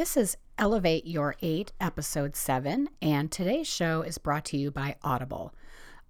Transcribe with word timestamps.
This 0.00 0.16
is 0.16 0.36
Elevate 0.56 1.04
Your 1.06 1.36
8, 1.42 1.72
Episode 1.78 2.34
7, 2.34 2.88
and 3.02 3.30
today's 3.30 3.66
show 3.66 4.00
is 4.00 4.16
brought 4.16 4.46
to 4.46 4.56
you 4.56 4.70
by 4.70 4.96
Audible. 5.02 5.52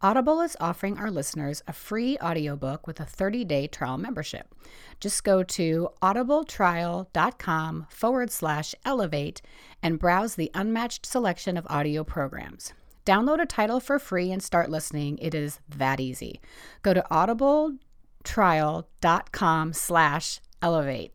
Audible 0.00 0.40
is 0.42 0.56
offering 0.60 0.96
our 0.96 1.10
listeners 1.10 1.60
a 1.66 1.72
free 1.72 2.16
audiobook 2.18 2.86
with 2.86 3.00
a 3.00 3.04
30 3.04 3.44
day 3.44 3.66
trial 3.66 3.98
membership. 3.98 4.54
Just 5.00 5.24
go 5.24 5.42
to 5.42 5.88
audibletrial.com 6.00 7.86
forward 7.90 8.30
slash 8.30 8.76
elevate 8.84 9.42
and 9.82 9.98
browse 9.98 10.36
the 10.36 10.52
unmatched 10.54 11.04
selection 11.04 11.56
of 11.56 11.66
audio 11.68 12.04
programs. 12.04 12.72
Download 13.04 13.42
a 13.42 13.46
title 13.46 13.80
for 13.80 13.98
free 13.98 14.30
and 14.30 14.40
start 14.40 14.70
listening. 14.70 15.18
It 15.18 15.34
is 15.34 15.58
that 15.68 15.98
easy. 15.98 16.40
Go 16.82 16.94
to 16.94 17.04
audibletrial.com 17.10 19.72
slash 19.72 20.40
elevate 20.62 21.12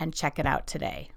and 0.00 0.14
check 0.14 0.38
it 0.38 0.46
out 0.46 0.66
today. 0.66 1.10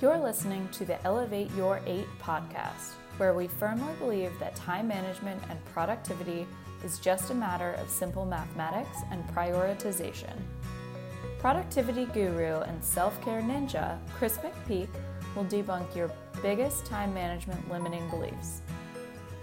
You're 0.00 0.18
listening 0.18 0.68
to 0.74 0.84
the 0.84 1.04
Elevate 1.04 1.50
Your 1.56 1.80
8 1.84 2.06
podcast, 2.22 2.92
where 3.16 3.34
we 3.34 3.48
firmly 3.48 3.92
believe 3.98 4.30
that 4.38 4.54
time 4.54 4.86
management 4.86 5.42
and 5.50 5.64
productivity 5.64 6.46
is 6.84 7.00
just 7.00 7.32
a 7.32 7.34
matter 7.34 7.72
of 7.72 7.90
simple 7.90 8.24
mathematics 8.24 8.96
and 9.10 9.26
prioritization. 9.30 10.36
Productivity 11.40 12.04
guru 12.04 12.60
and 12.60 12.84
self 12.84 13.20
care 13.24 13.40
ninja, 13.40 13.98
Chris 14.14 14.38
McPeak, 14.38 14.86
will 15.34 15.46
debunk 15.46 15.96
your 15.96 16.12
biggest 16.42 16.86
time 16.86 17.12
management 17.12 17.68
limiting 17.68 18.08
beliefs. 18.08 18.60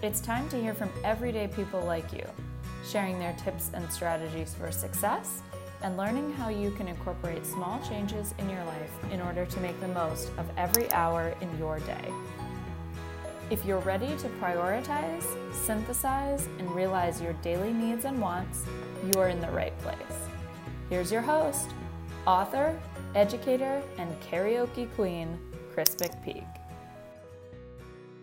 It's 0.00 0.22
time 0.22 0.48
to 0.48 0.56
hear 0.56 0.72
from 0.72 0.88
everyday 1.04 1.48
people 1.48 1.82
like 1.82 2.14
you, 2.14 2.24
sharing 2.90 3.18
their 3.18 3.34
tips 3.34 3.72
and 3.74 3.92
strategies 3.92 4.54
for 4.54 4.72
success 4.72 5.42
and 5.82 5.96
learning 5.96 6.32
how 6.34 6.48
you 6.48 6.70
can 6.72 6.88
incorporate 6.88 7.44
small 7.44 7.80
changes 7.88 8.34
in 8.38 8.48
your 8.48 8.64
life 8.64 8.90
in 9.12 9.20
order 9.20 9.44
to 9.46 9.60
make 9.60 9.78
the 9.80 9.88
most 9.88 10.30
of 10.38 10.46
every 10.56 10.90
hour 10.92 11.34
in 11.40 11.58
your 11.58 11.78
day. 11.80 12.12
If 13.48 13.64
you're 13.64 13.80
ready 13.80 14.08
to 14.16 14.28
prioritize, 14.40 15.24
synthesize, 15.54 16.48
and 16.58 16.70
realize 16.74 17.20
your 17.20 17.34
daily 17.34 17.72
needs 17.72 18.04
and 18.04 18.20
wants, 18.20 18.64
you 19.04 19.20
are 19.20 19.28
in 19.28 19.40
the 19.40 19.50
right 19.50 19.76
place. 19.78 19.96
Here's 20.90 21.12
your 21.12 21.22
host, 21.22 21.70
author, 22.26 22.78
educator, 23.14 23.82
and 23.98 24.20
karaoke 24.20 24.92
queen, 24.94 25.38
Chris 25.72 25.94
McPeak. 25.96 26.46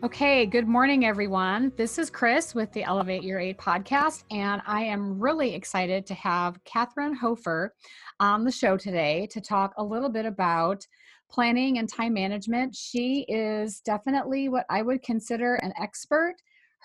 Okay, 0.04 0.46
good 0.46 0.68
morning, 0.68 1.06
everyone. 1.06 1.72
This 1.78 1.98
is 1.98 2.10
Chris 2.10 2.54
with 2.54 2.70
the 2.74 2.84
Elevate 2.84 3.24
Your 3.24 3.40
Eight 3.40 3.58
podcast, 3.58 4.26
and 4.32 4.62
I 4.68 4.84
am 4.84 5.18
really 5.18 5.56
excited 5.56 6.06
to 6.08 6.14
have 6.16 6.62
Kathryn 6.66 7.16
Hofer 7.16 7.74
on 8.20 8.44
the 8.44 8.52
show 8.52 8.76
today 8.76 9.30
to 9.32 9.40
talk 9.40 9.74
a 9.78 9.84
little 9.84 10.10
bit 10.10 10.26
about 10.26 10.86
planning 11.32 11.78
and 11.78 11.88
time 11.88 12.14
management. 12.16 12.76
She 12.76 13.26
is 13.30 13.80
definitely 13.80 14.50
what 14.50 14.66
I 14.70 14.82
would 14.82 15.02
consider 15.04 15.56
an 15.56 15.72
expert 15.82 16.36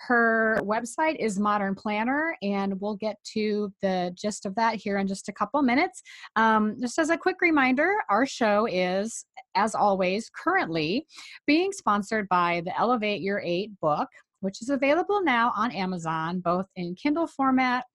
her 0.07 0.57
website 0.61 1.17
is 1.19 1.39
Modern 1.39 1.75
Planner, 1.75 2.37
and 2.41 2.79
we'll 2.79 2.95
get 2.95 3.17
to 3.33 3.71
the 3.81 4.11
gist 4.15 4.45
of 4.45 4.55
that 4.55 4.75
here 4.75 4.97
in 4.97 5.07
just 5.07 5.29
a 5.29 5.33
couple 5.33 5.61
minutes. 5.61 6.01
Um, 6.35 6.77
just 6.79 6.97
as 6.99 7.09
a 7.09 7.17
quick 7.17 7.37
reminder, 7.41 7.95
our 8.09 8.25
show 8.25 8.65
is, 8.65 9.25
as 9.55 9.75
always, 9.75 10.29
currently 10.29 11.05
being 11.45 11.71
sponsored 11.71 12.29
by 12.29 12.61
the 12.65 12.77
Elevate 12.79 13.21
Your 13.21 13.41
Eight 13.41 13.71
book, 13.81 14.07
which 14.39 14.61
is 14.61 14.69
available 14.69 15.21
now 15.23 15.51
on 15.55 15.71
Amazon, 15.71 16.39
both 16.39 16.65
in 16.75 16.95
Kindle 16.95 17.27
format 17.27 17.85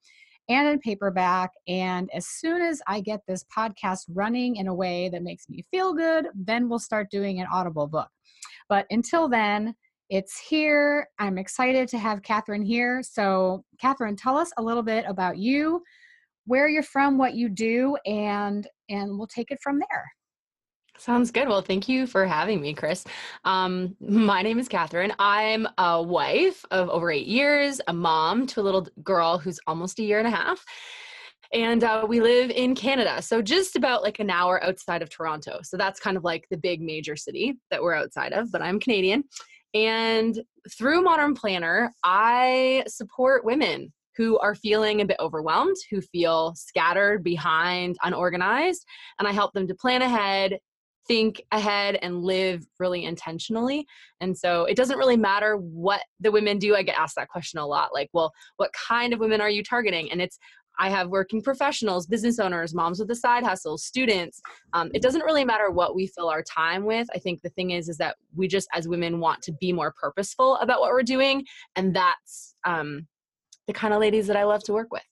and 0.48 0.68
in 0.68 0.78
paperback. 0.78 1.52
And 1.66 2.10
as 2.12 2.26
soon 2.26 2.60
as 2.60 2.82
I 2.86 3.00
get 3.00 3.20
this 3.26 3.44
podcast 3.56 4.02
running 4.10 4.56
in 4.56 4.68
a 4.68 4.74
way 4.74 5.08
that 5.08 5.22
makes 5.22 5.48
me 5.48 5.64
feel 5.70 5.94
good, 5.94 6.26
then 6.34 6.68
we'll 6.68 6.78
start 6.78 7.10
doing 7.10 7.40
an 7.40 7.46
Audible 7.50 7.86
book. 7.86 8.08
But 8.68 8.86
until 8.90 9.28
then, 9.28 9.74
it's 10.10 10.38
here. 10.38 11.08
I'm 11.18 11.38
excited 11.38 11.88
to 11.88 11.98
have 11.98 12.22
Kathryn 12.22 12.64
here. 12.64 13.02
So, 13.02 13.64
Kathryn, 13.82 14.16
tell 14.20 14.36
us 14.36 14.50
a 14.58 14.62
little 14.62 14.82
bit 14.82 15.04
about 15.08 15.38
you, 15.38 15.82
where 16.46 16.68
you're 16.68 16.82
from, 16.82 17.18
what 17.18 17.34
you 17.34 17.48
do, 17.48 17.96
and 18.06 18.66
and 18.88 19.16
we'll 19.18 19.26
take 19.26 19.50
it 19.50 19.58
from 19.62 19.78
there. 19.78 20.04
Sounds 20.96 21.32
good. 21.32 21.48
Well, 21.48 21.60
thank 21.60 21.88
you 21.88 22.06
for 22.06 22.24
having 22.24 22.60
me, 22.60 22.72
Chris. 22.72 23.04
Um, 23.44 23.96
my 24.00 24.42
name 24.42 24.60
is 24.60 24.68
Kathryn. 24.68 25.12
I'm 25.18 25.66
a 25.76 26.00
wife 26.00 26.64
of 26.70 26.88
over 26.88 27.10
eight 27.10 27.26
years, 27.26 27.80
a 27.88 27.92
mom 27.92 28.46
to 28.48 28.60
a 28.60 28.62
little 28.62 28.86
girl 29.02 29.38
who's 29.38 29.58
almost 29.66 29.98
a 29.98 30.04
year 30.04 30.18
and 30.18 30.28
a 30.28 30.30
half. 30.30 30.64
And 31.52 31.82
uh, 31.82 32.06
we 32.08 32.20
live 32.20 32.50
in 32.50 32.74
Canada, 32.74 33.22
so 33.22 33.42
just 33.42 33.76
about 33.76 34.02
like 34.02 34.18
an 34.18 34.30
hour 34.30 34.62
outside 34.64 35.02
of 35.02 35.10
Toronto. 35.10 35.60
So 35.62 35.76
that's 35.76 36.00
kind 36.00 36.16
of 36.16 36.24
like 36.24 36.46
the 36.50 36.56
big 36.56 36.80
major 36.80 37.16
city 37.16 37.54
that 37.70 37.82
we're 37.82 37.94
outside 37.94 38.32
of, 38.32 38.50
but 38.50 38.62
I'm 38.62 38.80
Canadian. 38.80 39.24
And 39.74 40.40
through 40.76 41.02
Modern 41.02 41.34
Planner, 41.34 41.92
I 42.04 42.84
support 42.86 43.44
women 43.44 43.92
who 44.16 44.38
are 44.38 44.54
feeling 44.54 45.00
a 45.00 45.04
bit 45.04 45.16
overwhelmed, 45.18 45.76
who 45.90 46.00
feel 46.00 46.54
scattered, 46.54 47.24
behind, 47.24 47.96
unorganized, 48.04 48.84
and 49.18 49.26
I 49.26 49.32
help 49.32 49.52
them 49.52 49.66
to 49.66 49.74
plan 49.74 50.02
ahead, 50.02 50.58
think 51.08 51.42
ahead, 51.50 51.98
and 52.00 52.22
live 52.22 52.64
really 52.78 53.04
intentionally. 53.04 53.84
And 54.20 54.38
so 54.38 54.64
it 54.64 54.76
doesn't 54.76 54.98
really 54.98 55.16
matter 55.16 55.56
what 55.56 56.02
the 56.20 56.30
women 56.30 56.58
do. 56.58 56.76
I 56.76 56.82
get 56.82 56.98
asked 56.98 57.16
that 57.16 57.28
question 57.28 57.58
a 57.58 57.66
lot 57.66 57.92
like, 57.92 58.08
well, 58.12 58.32
what 58.56 58.70
kind 58.72 59.12
of 59.12 59.18
women 59.18 59.40
are 59.40 59.50
you 59.50 59.64
targeting? 59.64 60.10
And 60.12 60.22
it's 60.22 60.38
I 60.78 60.90
have 60.90 61.08
working 61.08 61.42
professionals, 61.42 62.06
business 62.06 62.38
owners, 62.38 62.74
moms 62.74 62.98
with 62.98 63.10
a 63.10 63.14
side 63.14 63.44
hustle, 63.44 63.78
students. 63.78 64.40
Um, 64.72 64.90
it 64.94 65.02
doesn't 65.02 65.24
really 65.24 65.44
matter 65.44 65.70
what 65.70 65.94
we 65.94 66.06
fill 66.08 66.28
our 66.28 66.42
time 66.42 66.84
with. 66.84 67.08
I 67.14 67.18
think 67.18 67.42
the 67.42 67.50
thing 67.50 67.70
is, 67.70 67.88
is 67.88 67.96
that 67.98 68.16
we 68.34 68.48
just 68.48 68.68
as 68.74 68.88
women 68.88 69.20
want 69.20 69.42
to 69.42 69.52
be 69.52 69.72
more 69.72 69.92
purposeful 70.00 70.56
about 70.56 70.80
what 70.80 70.90
we're 70.90 71.02
doing, 71.02 71.44
and 71.76 71.94
that's 71.94 72.54
um, 72.64 73.06
the 73.66 73.72
kind 73.72 73.94
of 73.94 74.00
ladies 74.00 74.26
that 74.26 74.36
I 74.36 74.44
love 74.44 74.64
to 74.64 74.72
work 74.72 74.92
with. 74.92 75.02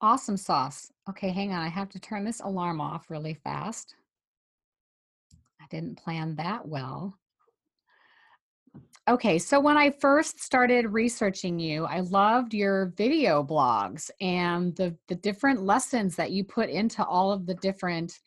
Awesome 0.00 0.36
sauce. 0.36 0.90
Okay, 1.08 1.30
hang 1.30 1.52
on. 1.52 1.62
I 1.62 1.68
have 1.68 1.88
to 1.90 2.00
turn 2.00 2.24
this 2.24 2.40
alarm 2.40 2.80
off 2.80 3.10
really 3.10 3.34
fast. 3.34 3.94
I 5.60 5.66
didn't 5.70 5.96
plan 5.96 6.36
that 6.36 6.66
well. 6.66 7.18
Okay, 9.06 9.38
so 9.38 9.60
when 9.60 9.76
I 9.76 9.90
first 9.90 10.42
started 10.42 10.86
researching 10.86 11.58
you, 11.58 11.84
I 11.84 12.00
loved 12.00 12.54
your 12.54 12.86
video 12.96 13.44
blogs 13.44 14.10
and 14.22 14.74
the 14.76 14.96
the 15.08 15.14
different 15.14 15.62
lessons 15.62 16.16
that 16.16 16.30
you 16.30 16.42
put 16.42 16.70
into 16.70 17.04
all 17.04 17.30
of 17.30 17.44
the 17.44 17.54
different 17.56 18.18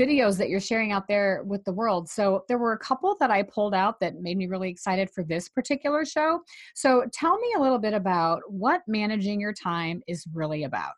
videos 0.00 0.36
that 0.38 0.48
you're 0.48 0.58
sharing 0.58 0.90
out 0.90 1.06
there 1.06 1.44
with 1.44 1.62
the 1.64 1.72
world. 1.72 2.08
So 2.08 2.44
there 2.48 2.58
were 2.58 2.72
a 2.72 2.78
couple 2.78 3.16
that 3.20 3.30
I 3.30 3.44
pulled 3.44 3.74
out 3.74 4.00
that 4.00 4.20
made 4.20 4.36
me 4.36 4.48
really 4.48 4.70
excited 4.70 5.10
for 5.10 5.22
this 5.22 5.48
particular 5.48 6.04
show. 6.04 6.40
So 6.74 7.04
tell 7.12 7.38
me 7.38 7.54
a 7.56 7.60
little 7.60 7.78
bit 7.78 7.94
about 7.94 8.40
what 8.48 8.82
managing 8.88 9.40
your 9.40 9.52
time 9.52 10.02
is 10.08 10.24
really 10.32 10.64
about. 10.64 10.94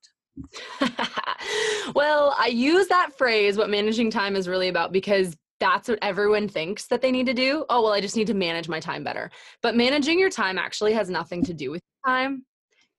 well, 1.95 2.35
I 2.39 2.47
use 2.47 2.87
that 2.89 3.17
phrase, 3.19 3.59
what 3.59 3.69
managing 3.69 4.11
time 4.11 4.37
is 4.37 4.49
really 4.49 4.69
about, 4.69 4.93
because 4.93 5.37
that's 5.63 5.89
what 5.89 6.01
everyone 6.03 6.49
thinks 6.49 6.89
that 6.89 7.01
they 7.03 7.13
need 7.13 7.27
to 7.27 7.33
do. 7.33 7.65
Oh, 7.71 7.83
well, 7.83 7.93
I 7.93 8.01
just 8.01 8.17
need 8.17 8.27
to 8.27 8.35
manage 8.35 8.69
my 8.69 8.81
time 8.81 9.05
better. 9.05 9.31
But 9.63 9.77
managing 9.77 10.19
your 10.19 10.29
time 10.29 10.59
actually 10.59 10.93
has 10.95 11.09
nothing 11.09 11.45
to 11.45 11.55
do 11.55 11.71
with 11.71 11.81
time. 12.05 12.45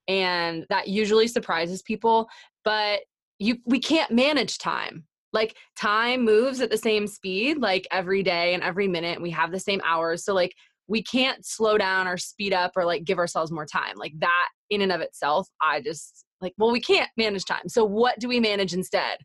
And 0.07 0.66
that 0.69 0.88
usually 0.88 1.28
surprises 1.28 1.81
people. 1.81 2.29
But 2.63 3.01
you 3.38 3.57
we 3.66 3.81
can't 3.81 4.12
manage 4.12 4.59
time. 4.59 5.03
Like 5.34 5.57
time 5.75 6.24
moves 6.24 6.62
at 6.62 6.69
the 6.69 6.78
same 6.78 7.06
speed 7.06 7.57
like 7.57 7.85
every 7.91 8.24
day 8.24 8.53
and 8.53 8.63
every 8.63 8.88
minute. 8.88 9.22
We 9.22 9.31
have 9.31 9.51
the 9.51 9.59
same 9.59 9.81
hours. 9.84 10.24
So 10.24 10.34
like 10.34 10.56
we 10.88 11.03
can't 11.03 11.45
slow 11.45 11.77
down 11.77 12.07
or 12.07 12.17
speed 12.17 12.53
up 12.53 12.71
or 12.75 12.85
like 12.85 13.05
give 13.05 13.17
ourselves 13.17 13.51
more 13.51 13.66
time. 13.66 13.95
Like 13.95 14.13
that 14.19 14.47
in 14.69 14.81
and 14.81 14.91
of 14.91 15.01
itself, 15.01 15.47
I 15.61 15.81
just 15.81 16.25
like, 16.41 16.53
well, 16.57 16.71
we 16.71 16.81
can't 16.81 17.09
manage 17.17 17.45
time. 17.45 17.67
So 17.67 17.85
what 17.85 18.19
do 18.19 18.27
we 18.27 18.39
manage 18.39 18.73
instead? 18.73 19.17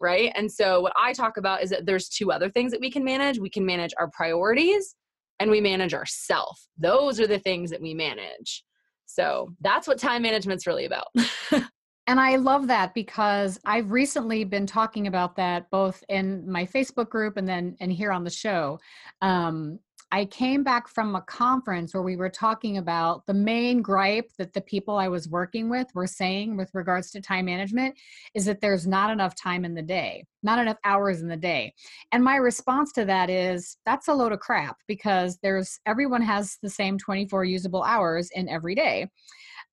Right. 0.00 0.32
And 0.34 0.50
so 0.50 0.80
what 0.80 0.94
I 0.96 1.12
talk 1.12 1.36
about 1.36 1.62
is 1.62 1.70
that 1.70 1.86
there's 1.86 2.08
two 2.08 2.32
other 2.32 2.50
things 2.50 2.72
that 2.72 2.80
we 2.80 2.90
can 2.90 3.04
manage. 3.04 3.38
We 3.38 3.50
can 3.50 3.64
manage 3.64 3.92
our 3.98 4.10
priorities 4.10 4.96
and 5.38 5.50
we 5.50 5.60
manage 5.60 5.94
ourself. 5.94 6.66
Those 6.78 7.20
are 7.20 7.26
the 7.26 7.38
things 7.38 7.70
that 7.70 7.80
we 7.80 7.94
manage. 7.94 8.64
So 9.06 9.52
that's 9.60 9.86
what 9.86 9.98
time 9.98 10.22
management's 10.22 10.66
really 10.66 10.86
about. 10.86 11.08
And 12.06 12.18
I 12.18 12.36
love 12.36 12.66
that 12.66 12.94
because 12.94 13.60
I've 13.64 13.92
recently 13.92 14.44
been 14.44 14.66
talking 14.66 15.06
about 15.06 15.36
that 15.36 15.70
both 15.70 16.02
in 16.08 16.50
my 16.50 16.66
Facebook 16.66 17.08
group 17.08 17.36
and 17.36 17.48
then 17.48 17.76
and 17.80 17.92
here 17.92 18.10
on 18.10 18.24
the 18.24 18.30
show. 18.30 18.80
Um, 19.20 19.78
I 20.14 20.26
came 20.26 20.62
back 20.62 20.88
from 20.88 21.16
a 21.16 21.22
conference 21.22 21.94
where 21.94 22.02
we 22.02 22.16
were 22.16 22.28
talking 22.28 22.76
about 22.76 23.24
the 23.26 23.32
main 23.32 23.80
gripe 23.80 24.30
that 24.36 24.52
the 24.52 24.60
people 24.60 24.98
I 24.98 25.08
was 25.08 25.26
working 25.26 25.70
with 25.70 25.86
were 25.94 26.06
saying 26.06 26.58
with 26.58 26.70
regards 26.74 27.10
to 27.12 27.22
time 27.22 27.46
management 27.46 27.98
is 28.34 28.44
that 28.44 28.60
there's 28.60 28.86
not 28.86 29.10
enough 29.10 29.34
time 29.34 29.64
in 29.64 29.74
the 29.74 29.80
day, 29.80 30.26
not 30.42 30.58
enough 30.58 30.76
hours 30.84 31.22
in 31.22 31.28
the 31.28 31.36
day. 31.36 31.72
And 32.12 32.22
my 32.22 32.36
response 32.36 32.92
to 32.92 33.06
that 33.06 33.30
is 33.30 33.78
that's 33.86 34.08
a 34.08 34.12
load 34.12 34.32
of 34.32 34.40
crap 34.40 34.76
because 34.86 35.38
there's 35.42 35.80
everyone 35.86 36.20
has 36.20 36.58
the 36.62 36.68
same 36.68 36.98
24 36.98 37.46
usable 37.46 37.82
hours 37.82 38.28
in 38.34 38.50
every 38.50 38.74
day. 38.74 39.08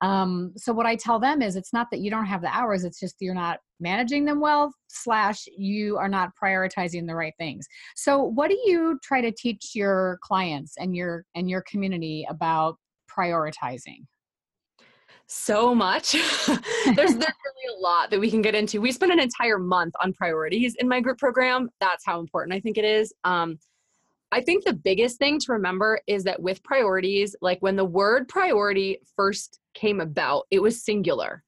Um, 0.01 0.53
so 0.55 0.71
what 0.71 0.85
I 0.85 0.95
tell 0.95 1.19
them 1.19 1.41
is 1.41 1.55
it's 1.55 1.73
not 1.73 1.87
that 1.91 1.99
you 1.99 2.09
don't 2.09 2.25
have 2.25 2.41
the 2.41 2.55
hours, 2.55 2.83
it's 2.83 2.99
just 2.99 3.15
you're 3.19 3.33
not 3.33 3.59
managing 3.79 4.25
them 4.25 4.39
well 4.39 4.73
slash 4.87 5.45
you 5.57 5.97
are 5.97 6.09
not 6.09 6.31
prioritizing 6.41 7.05
the 7.07 7.15
right 7.15 7.33
things. 7.37 7.67
So 7.95 8.21
what 8.21 8.49
do 8.49 8.57
you 8.65 8.99
try 9.03 9.21
to 9.21 9.31
teach 9.31 9.71
your 9.75 10.19
clients 10.21 10.75
and 10.77 10.95
your 10.95 11.25
and 11.35 11.49
your 11.49 11.63
community 11.69 12.25
about 12.29 12.77
prioritizing? 13.09 14.05
So 15.31 15.75
much. 15.75 16.13
There's, 16.47 16.55
there's 16.95 17.15
really 17.15 17.77
a 17.77 17.79
lot 17.79 18.09
that 18.09 18.19
we 18.19 18.31
can 18.31 18.41
get 18.41 18.55
into. 18.55 18.81
We 18.81 18.91
spent 18.91 19.11
an 19.11 19.19
entire 19.19 19.59
month 19.59 19.93
on 20.01 20.11
priorities 20.11 20.75
in 20.79 20.87
my 20.87 21.01
group 21.01 21.19
program. 21.19 21.69
That's 21.79 22.03
how 22.03 22.19
important 22.19 22.55
i 22.55 22.59
think 22.59 22.79
it 22.79 22.85
is. 22.85 23.13
Um, 23.23 23.59
I 24.31 24.41
think 24.41 24.63
the 24.63 24.73
biggest 24.73 25.19
thing 25.19 25.39
to 25.39 25.51
remember 25.51 25.99
is 26.07 26.23
that 26.23 26.41
with 26.41 26.63
priorities, 26.63 27.35
like 27.41 27.59
when 27.61 27.75
the 27.75 27.85
word 27.85 28.27
priority 28.27 28.97
first 29.15 29.58
came 29.79 30.01
about, 30.01 30.45
it 30.51 30.61
was 30.61 30.83
singular 30.83 31.43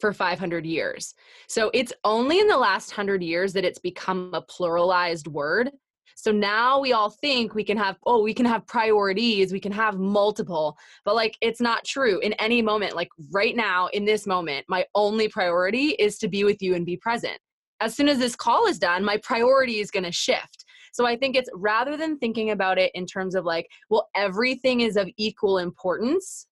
for 0.00 0.12
500 0.12 0.66
years. 0.66 1.14
So 1.48 1.70
it's 1.72 1.92
only 2.04 2.40
in 2.40 2.48
the 2.48 2.56
last 2.56 2.90
100 2.90 3.22
years 3.22 3.52
that 3.54 3.64
it's 3.64 3.78
become 3.78 4.30
a 4.34 4.42
pluralized 4.42 5.28
word. 5.28 5.70
So 6.18 6.32
now 6.32 6.80
we 6.80 6.92
all 6.92 7.10
think 7.10 7.54
we 7.54 7.64
can 7.64 7.76
have, 7.76 7.96
oh, 8.06 8.22
we 8.22 8.32
can 8.32 8.46
have 8.46 8.66
priorities, 8.66 9.52
we 9.52 9.60
can 9.60 9.72
have 9.72 9.98
multiple, 9.98 10.76
but 11.04 11.14
like 11.14 11.36
it's 11.42 11.60
not 11.60 11.84
true 11.84 12.20
in 12.20 12.32
any 12.34 12.62
moment. 12.62 12.96
Like 12.96 13.08
right 13.30 13.54
now, 13.54 13.88
in 13.88 14.04
this 14.04 14.26
moment, 14.26 14.64
my 14.68 14.84
only 14.94 15.28
priority 15.28 15.88
is 15.98 16.18
to 16.18 16.28
be 16.28 16.44
with 16.44 16.62
you 16.62 16.74
and 16.74 16.86
be 16.86 16.96
present. 16.96 17.38
As 17.80 17.94
soon 17.94 18.08
as 18.08 18.18
this 18.18 18.34
call 18.34 18.66
is 18.66 18.78
done, 18.78 19.04
my 19.04 19.18
priority 19.18 19.80
is 19.80 19.90
going 19.90 20.04
to 20.04 20.12
shift. 20.12 20.64
So 20.92 21.04
I 21.04 21.16
think 21.16 21.36
it's 21.36 21.50
rather 21.54 21.98
than 21.98 22.18
thinking 22.18 22.50
about 22.50 22.78
it 22.78 22.90
in 22.94 23.04
terms 23.04 23.34
of 23.34 23.44
like, 23.44 23.68
well, 23.90 24.08
everything 24.14 24.80
is 24.80 24.96
of 24.96 25.10
equal 25.18 25.58
importance, 25.58 26.46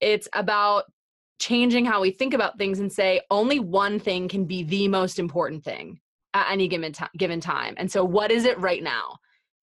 it's 0.00 0.28
about 0.34 0.84
changing 1.38 1.84
how 1.84 2.00
we 2.00 2.10
think 2.10 2.34
about 2.34 2.58
things 2.58 2.80
and 2.80 2.92
say 2.92 3.20
only 3.30 3.58
one 3.58 3.98
thing 3.98 4.28
can 4.28 4.44
be 4.44 4.62
the 4.62 4.88
most 4.88 5.18
important 5.18 5.64
thing 5.64 5.98
at 6.34 6.50
any 6.50 6.68
given, 6.68 6.92
t- 6.92 7.04
given 7.16 7.40
time. 7.40 7.74
And 7.76 7.90
so, 7.90 8.04
what 8.04 8.30
is 8.30 8.44
it 8.44 8.58
right 8.58 8.82
now? 8.82 9.16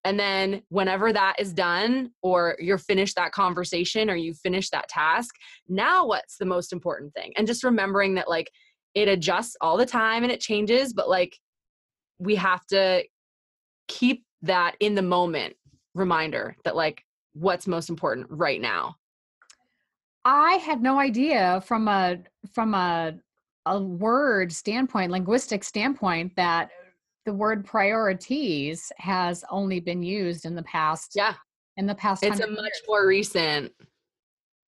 And 0.03 0.19
then, 0.19 0.63
whenever 0.69 1.13
that 1.13 1.35
is 1.39 1.53
done, 1.53 2.11
or 2.21 2.55
you're 2.59 2.77
finished 2.77 3.15
that 3.15 3.31
conversation 3.31 4.09
or 4.09 4.15
you 4.15 4.33
finish 4.33 4.69
that 4.71 4.89
task, 4.89 5.35
now 5.67 6.05
what's 6.05 6.37
the 6.37 6.45
most 6.45 6.73
important 6.73 7.13
thing? 7.13 7.33
And 7.37 7.47
just 7.47 7.63
remembering 7.63 8.15
that, 8.15 8.29
like, 8.29 8.51
it 8.93 9.07
adjusts 9.07 9.55
all 9.61 9.77
the 9.77 9.85
time 9.85 10.23
and 10.23 10.31
it 10.31 10.39
changes, 10.39 10.93
but 10.93 11.07
like, 11.09 11.37
we 12.19 12.35
have 12.35 12.65
to 12.67 13.03
keep 13.87 14.23
that 14.41 14.75
in 14.79 14.95
the 14.95 15.01
moment 15.01 15.55
reminder 15.93 16.55
that, 16.63 16.75
like, 16.75 17.03
what's 17.33 17.67
most 17.67 17.89
important 17.89 18.25
right 18.29 18.59
now 18.59 18.95
I 20.29 20.55
had 20.55 20.81
no 20.81 20.99
idea 20.99 21.61
from 21.65 21.87
a 21.87 22.17
from 22.53 22.73
a 22.73 23.13
a 23.65 23.81
word 23.81 24.51
standpoint, 24.51 25.09
linguistic 25.09 25.63
standpoint, 25.63 26.35
that 26.35 26.69
the 27.25 27.33
word 27.33 27.63
priorities 27.63 28.91
has 28.97 29.45
only 29.49 29.79
been 29.79 30.03
used 30.03 30.45
in 30.45 30.53
the 30.53 30.63
past. 30.63 31.13
Yeah. 31.15 31.33
In 31.77 31.85
the 31.85 31.95
past, 31.95 32.23
it's 32.23 32.41
a 32.41 32.47
much 32.47 32.57
years. 32.57 32.81
more 32.89 33.07
recent. 33.07 33.71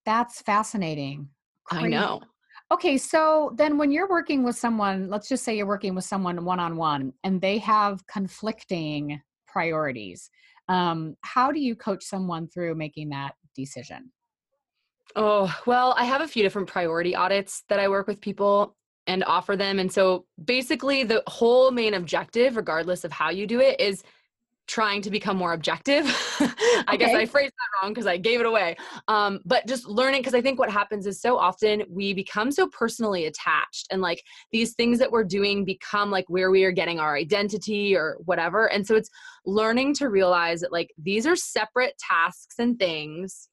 That's 0.06 0.42
fascinating. 0.42 1.28
Crazy. 1.66 1.88
I 1.88 1.90
know. 1.90 2.22
Okay, 2.72 2.98
so 2.98 3.54
then 3.58 3.78
when 3.78 3.92
you're 3.92 4.08
working 4.08 4.44
with 4.44 4.56
someone, 4.56 5.10
let's 5.10 5.28
just 5.28 5.44
say 5.44 5.58
you're 5.58 5.66
working 5.66 5.94
with 5.94 6.06
someone 6.06 6.46
one 6.46 6.60
on 6.62 6.78
one 6.78 7.12
and 7.26 7.42
they 7.42 7.58
have 7.58 8.06
conflicting 8.08 9.20
priorities, 9.46 10.30
um, 10.70 11.18
how 11.22 11.52
do 11.52 11.60
you 11.60 11.76
coach 11.76 12.04
someone 12.06 12.48
through 12.48 12.76
making 12.76 13.10
that 13.10 13.34
decision? 13.56 14.12
Oh, 15.16 15.54
well, 15.66 15.96
I 15.98 16.06
have 16.06 16.22
a 16.22 16.28
few 16.28 16.44
different 16.44 16.68
priority 16.68 17.16
audits 17.16 17.64
that 17.70 17.80
I 17.80 17.88
work 17.88 18.08
with 18.08 18.22
people 18.22 18.76
and 19.08 19.24
offer 19.24 19.56
them. 19.56 19.80
And 19.80 19.92
so 19.92 20.26
basically, 20.44 21.04
the 21.04 21.24
whole 21.28 21.72
main 21.72 21.96
objective, 21.96 22.56
regardless 22.56 23.04
of 23.04 23.12
how 23.12 23.32
you 23.32 23.48
do 23.48 23.60
it, 23.60 23.80
is 23.80 24.04
trying 24.68 25.02
to 25.02 25.10
become 25.10 25.36
more 25.36 25.54
objective. 25.54 26.06
I 26.40 26.84
okay. 26.90 26.98
guess 26.98 27.16
I 27.16 27.26
phrased 27.26 27.54
that 27.54 27.82
wrong 27.82 27.92
because 27.92 28.06
I 28.06 28.18
gave 28.18 28.40
it 28.40 28.46
away. 28.46 28.78
Um, 29.08 29.40
but 29.44 29.66
just 29.66 29.88
learning, 29.88 30.22
because 30.22 30.36
I 30.36 30.44
think 30.44 30.60
what 30.60 30.70
happens 30.70 31.08
is 31.08 31.20
so 31.20 31.40
often 31.40 31.84
we 31.90 32.14
become 32.14 32.52
so 32.52 32.68
personally 32.68 33.26
attached 33.26 33.88
and 33.92 34.00
like 34.00 34.24
these 34.52 34.76
things 34.76 35.00
that 35.00 35.12
we're 35.12 35.24
doing 35.24 35.66
become 35.66 36.12
like 36.12 36.26
where 36.28 36.52
we 36.52 36.64
are 36.66 36.72
getting 36.72 37.00
our 37.00 37.16
identity 37.16 37.96
or 37.96 38.18
whatever. 38.26 38.68
And 38.68 38.86
so 38.86 38.96
it's 38.96 39.10
learning 39.44 39.96
to 39.96 40.10
realize 40.10 40.62
that 40.62 40.72
like 40.72 40.92
these 41.00 41.26
are 41.26 41.36
separate 41.36 41.96
tasks 41.98 42.60
and 42.60 42.78
things 42.78 43.49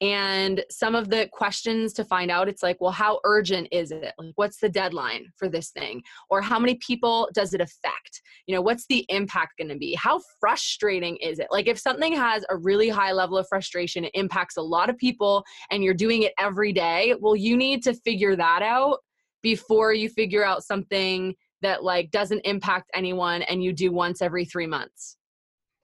and 0.00 0.62
some 0.70 0.94
of 0.94 1.08
the 1.08 1.28
questions 1.32 1.92
to 1.94 2.04
find 2.04 2.30
out 2.30 2.48
it's 2.48 2.62
like 2.62 2.76
well 2.80 2.92
how 2.92 3.18
urgent 3.24 3.68
is 3.72 3.90
it? 3.90 4.12
Like 4.18 4.32
what's 4.34 4.58
the 4.58 4.68
deadline 4.68 5.26
for 5.36 5.48
this 5.48 5.70
thing? 5.70 6.02
Or 6.30 6.42
how 6.42 6.58
many 6.58 6.78
people 6.86 7.28
does 7.34 7.54
it 7.54 7.60
affect? 7.60 8.20
You 8.46 8.54
know 8.54 8.62
what's 8.62 8.86
the 8.88 9.06
impact 9.08 9.58
going 9.58 9.68
to 9.68 9.76
be? 9.76 9.94
How 9.94 10.20
frustrating 10.40 11.16
is 11.16 11.38
it? 11.38 11.48
Like 11.50 11.66
if 11.66 11.78
something 11.78 12.14
has 12.14 12.44
a 12.50 12.56
really 12.56 12.88
high 12.88 13.12
level 13.12 13.38
of 13.38 13.46
frustration 13.48 14.04
it 14.04 14.12
impacts 14.14 14.56
a 14.56 14.62
lot 14.62 14.90
of 14.90 14.98
people 14.98 15.44
and 15.70 15.82
you're 15.82 15.94
doing 15.94 16.22
it 16.22 16.32
every 16.38 16.72
day 16.72 17.14
well 17.20 17.36
you 17.36 17.56
need 17.56 17.82
to 17.84 17.94
figure 17.94 18.36
that 18.36 18.62
out 18.62 18.98
before 19.42 19.92
you 19.92 20.08
figure 20.08 20.44
out 20.44 20.64
something 20.64 21.34
that 21.62 21.82
like 21.82 22.10
doesn't 22.10 22.40
impact 22.40 22.90
anyone 22.94 23.42
and 23.42 23.62
you 23.62 23.72
do 23.72 23.92
once 23.92 24.20
every 24.20 24.44
3 24.44 24.66
months 24.66 25.16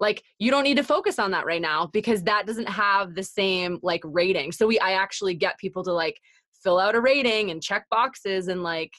like 0.02 0.22
you 0.40 0.50
don't 0.50 0.64
need 0.64 0.76
to 0.76 0.82
focus 0.82 1.18
on 1.20 1.30
that 1.30 1.46
right 1.46 1.62
now 1.62 1.88
because 1.92 2.24
that 2.24 2.44
doesn't 2.44 2.68
have 2.68 3.14
the 3.14 3.22
same 3.22 3.78
like 3.82 4.02
rating. 4.04 4.52
So 4.52 4.66
we 4.66 4.78
i 4.80 4.92
actually 4.92 5.34
get 5.34 5.56
people 5.58 5.84
to 5.84 5.92
like 5.92 6.20
fill 6.62 6.78
out 6.78 6.96
a 6.96 7.00
rating 7.00 7.50
and 7.50 7.62
check 7.62 7.86
boxes 7.88 8.48
and 8.48 8.62
like 8.62 8.92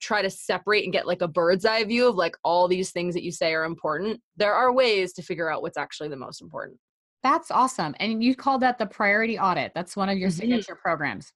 try 0.00 0.22
to 0.22 0.30
separate 0.30 0.84
and 0.84 0.92
get 0.92 1.06
like 1.06 1.22
a 1.22 1.28
bird's 1.28 1.64
eye 1.64 1.84
view 1.84 2.08
of 2.08 2.16
like 2.16 2.36
all 2.42 2.68
these 2.68 2.90
things 2.90 3.14
that 3.14 3.22
you 3.22 3.30
say 3.30 3.52
are 3.52 3.64
important. 3.64 4.20
There 4.36 4.54
are 4.54 4.72
ways 4.72 5.12
to 5.14 5.22
figure 5.22 5.50
out 5.50 5.62
what's 5.62 5.76
actually 5.76 6.08
the 6.08 6.16
most 6.16 6.40
important. 6.40 6.78
That's 7.22 7.50
awesome. 7.50 7.94
And 8.00 8.24
you 8.24 8.34
call 8.34 8.58
that 8.60 8.78
the 8.78 8.86
priority 8.86 9.38
audit. 9.38 9.72
That's 9.74 9.94
one 9.94 10.08
of 10.08 10.16
your 10.16 10.30
mm-hmm. 10.30 10.40
signature 10.40 10.74
programs. 10.74 11.32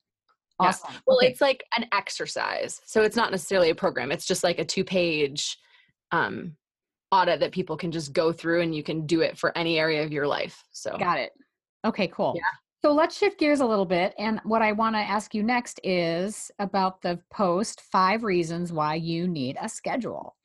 Awesome. 0.58 0.90
Yeah. 0.92 1.00
well 1.06 1.18
okay. 1.18 1.28
it's 1.28 1.40
like 1.42 1.62
an 1.76 1.86
exercise. 1.92 2.80
So 2.86 3.02
it's 3.02 3.16
not 3.16 3.30
necessarily 3.30 3.68
a 3.70 3.74
program. 3.74 4.12
It's 4.12 4.26
just 4.26 4.44
like 4.44 4.58
a 4.58 4.64
two 4.64 4.84
page 4.84 5.58
um 6.12 6.56
audit 7.12 7.40
that 7.40 7.52
people 7.52 7.76
can 7.76 7.90
just 7.90 8.12
go 8.12 8.32
through 8.32 8.62
and 8.62 8.74
you 8.74 8.82
can 8.82 9.06
do 9.06 9.20
it 9.20 9.36
for 9.36 9.56
any 9.56 9.78
area 9.78 10.02
of 10.04 10.12
your 10.12 10.26
life. 10.26 10.64
So 10.72 10.96
got 10.98 11.18
it. 11.18 11.32
Okay, 11.84 12.08
cool. 12.08 12.34
Yeah. 12.36 12.42
So 12.82 12.92
let's 12.92 13.18
shift 13.18 13.38
gears 13.38 13.60
a 13.60 13.66
little 13.66 13.84
bit. 13.84 14.14
And 14.18 14.40
what 14.44 14.62
I 14.62 14.72
want 14.72 14.96
to 14.96 15.00
ask 15.00 15.34
you 15.34 15.42
next 15.42 15.80
is 15.84 16.50
about 16.58 17.02
the 17.02 17.18
post 17.30 17.82
five 17.82 18.22
reasons 18.24 18.72
why 18.72 18.94
you 18.94 19.28
need 19.28 19.58
a 19.60 19.68
schedule. 19.68 20.36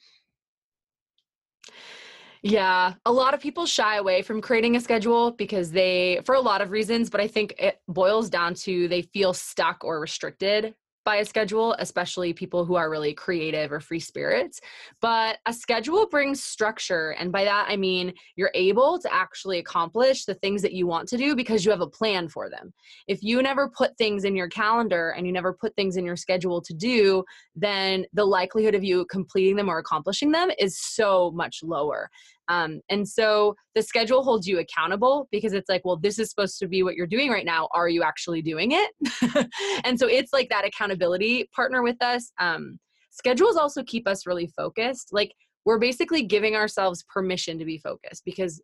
Yeah, 2.42 2.94
a 3.06 3.12
lot 3.12 3.34
of 3.34 3.40
people 3.40 3.66
shy 3.66 3.96
away 3.96 4.22
from 4.22 4.42
creating 4.42 4.76
a 4.76 4.80
schedule 4.80 5.32
because 5.32 5.72
they, 5.72 6.20
for 6.26 6.36
a 6.36 6.40
lot 6.40 6.62
of 6.62 6.70
reasons, 6.72 7.10
but 7.10 7.20
I 7.20 7.28
think 7.28 7.56
it 7.58 7.82
boils 7.88 8.30
down 8.30 8.54
to 8.56 8.88
they 8.88 9.02
feel 9.02 9.34
stuck 9.34 9.84
or 9.84 10.00
restricted 10.00 10.76
by 11.06 11.18
a 11.18 11.26
schedule, 11.26 11.76
especially 11.80 12.34
people 12.34 12.66
who 12.66 12.76
are 12.76 12.90
really 12.90 13.14
creative 13.14 13.72
or 13.72 13.80
free 13.80 14.00
spirits. 14.00 14.60
But 15.00 15.38
a 15.46 15.54
schedule 15.54 16.08
brings 16.08 16.44
structure. 16.44 17.12
And 17.12 17.32
by 17.32 17.44
that, 17.46 17.68
I 17.70 17.78
mean 17.78 18.14
you're 18.36 18.52
able 18.56 19.00
to 19.00 19.14
actually 19.14 19.60
accomplish 19.60 20.26
the 20.26 20.34
things 20.34 20.62
that 20.64 20.74
you 20.74 20.88
want 20.88 21.08
to 21.10 21.18
do 21.18 21.36
because 21.36 21.64
you 21.64 21.72
have 21.72 21.82
a 21.82 21.88
plan 21.88 22.28
for 22.28 22.50
them. 22.50 22.74
If 23.08 23.24
you 23.24 23.42
never 23.42 23.70
put 23.70 23.98
things 23.98 24.24
in 24.26 24.36
your 24.36 24.50
calendar 24.50 25.12
and 25.12 25.26
you 25.26 25.32
never 25.32 25.54
put 25.54 25.76
things 25.76 25.96
in 25.96 26.06
your 26.06 26.16
schedule 26.16 26.60
to 26.62 26.74
do, 26.74 27.24
then 27.56 28.06
the 28.14 28.26
likelihood 28.26 28.76
of 28.76 28.84
you 28.84 29.06
completing 29.06 29.56
them 29.56 29.70
or 29.70 29.78
accomplishing 29.78 30.32
them 30.32 30.50
is 30.58 30.80
so 30.80 31.32
much 31.32 31.62
lower. 31.64 32.10
Um, 32.48 32.82
and 32.90 33.08
so 33.08 33.56
the 33.74 33.82
schedule 33.82 34.24
holds 34.24 34.48
you 34.48 34.60
accountable 34.60 35.28
because 35.32 35.54
it's 35.54 35.70
like, 35.70 35.84
well, 35.84 35.98
this 35.98 36.20
is 36.20 36.30
supposed 36.30 36.60
to 36.60 36.68
be 36.68 36.84
what 36.84 36.96
you're 36.96 37.08
doing 37.08 37.30
right 37.30 37.46
now. 37.46 37.68
Are 37.74 37.90
you 37.90 38.04
actually 38.04 38.42
doing 38.42 38.72
it? 38.72 39.50
and 39.84 40.00
so 40.00 40.08
it's 40.08 40.34
like 40.34 40.50
that 40.50 40.66
accountability 40.66 41.50
partner 41.56 41.82
with 41.82 42.02
us. 42.02 42.32
Um, 42.40 42.80
schedules 43.12 43.56
also 43.56 43.84
keep 43.84 44.08
us 44.08 44.26
really 44.26 44.48
focused. 44.56 45.10
Like 45.12 45.34
we're 45.66 45.80
basically 45.80 46.24
giving 46.24 46.56
ourselves 46.56 47.04
permission 47.12 47.58
to 47.60 47.66
be 47.66 47.78
focused 47.78 48.24
because 48.26 48.62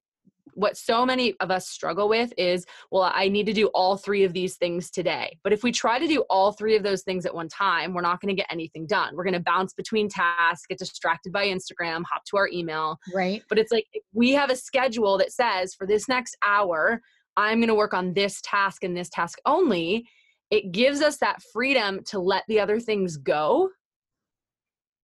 what 0.54 0.78
so 0.78 1.06
many 1.06 1.36
of 1.40 1.52
us 1.52 1.68
struggle 1.70 2.10
with 2.10 2.34
is 2.38 2.66
well 2.92 3.12
i 3.14 3.28
need 3.28 3.46
to 3.46 3.54
do 3.54 3.68
all 3.68 3.98
three 3.98 4.24
of 4.24 4.34
these 4.34 4.56
things 4.56 4.90
today. 4.90 5.38
But 5.44 5.54
if 5.54 5.64
we 5.64 5.72
try 5.72 6.00
to 6.00 6.08
do 6.08 6.24
all 6.30 6.52
three 6.52 6.76
of 6.76 6.84
those 6.84 7.04
things 7.04 7.26
at 7.26 7.34
one 7.34 7.50
time 7.50 7.94
we're 7.94 8.02
not 8.02 8.22
going 8.22 8.36
to 8.36 8.40
get 8.40 8.52
anything 8.52 8.86
done. 8.88 9.16
We're 9.16 9.24
going 9.24 9.34
to 9.34 9.40
bounce 9.40 9.74
between 9.74 10.10
tasks 10.10 10.66
get 10.68 10.80
distracted 10.80 11.32
by 11.32 11.48
instagram 11.48 12.04
hop 12.10 12.26
to 12.26 12.38
our 12.38 12.48
email. 12.48 12.98
Right. 13.14 13.42
But 13.50 13.60
it's 13.60 13.72
like 13.72 13.88
we 14.14 14.32
have 14.32 14.50
a 14.50 14.56
schedule 14.56 15.18
that 15.18 15.32
says 15.32 15.74
for 15.74 15.88
this 15.88 16.08
next 16.08 16.38
hour 16.46 17.02
i'm 17.38 17.60
going 17.60 17.68
to 17.68 17.76
work 17.76 17.94
on 17.94 18.14
this 18.14 18.42
task 18.44 18.84
and 18.84 18.96
this 18.96 19.10
task 19.10 19.40
only 19.46 20.06
it 20.50 20.74
gives 20.74 21.02
us 21.02 21.18
that 21.18 21.42
freedom 21.54 22.04
to 22.04 22.20
let 22.20 22.44
the 22.48 22.60
other 22.60 22.80
things 22.80 23.18
go 23.18 23.70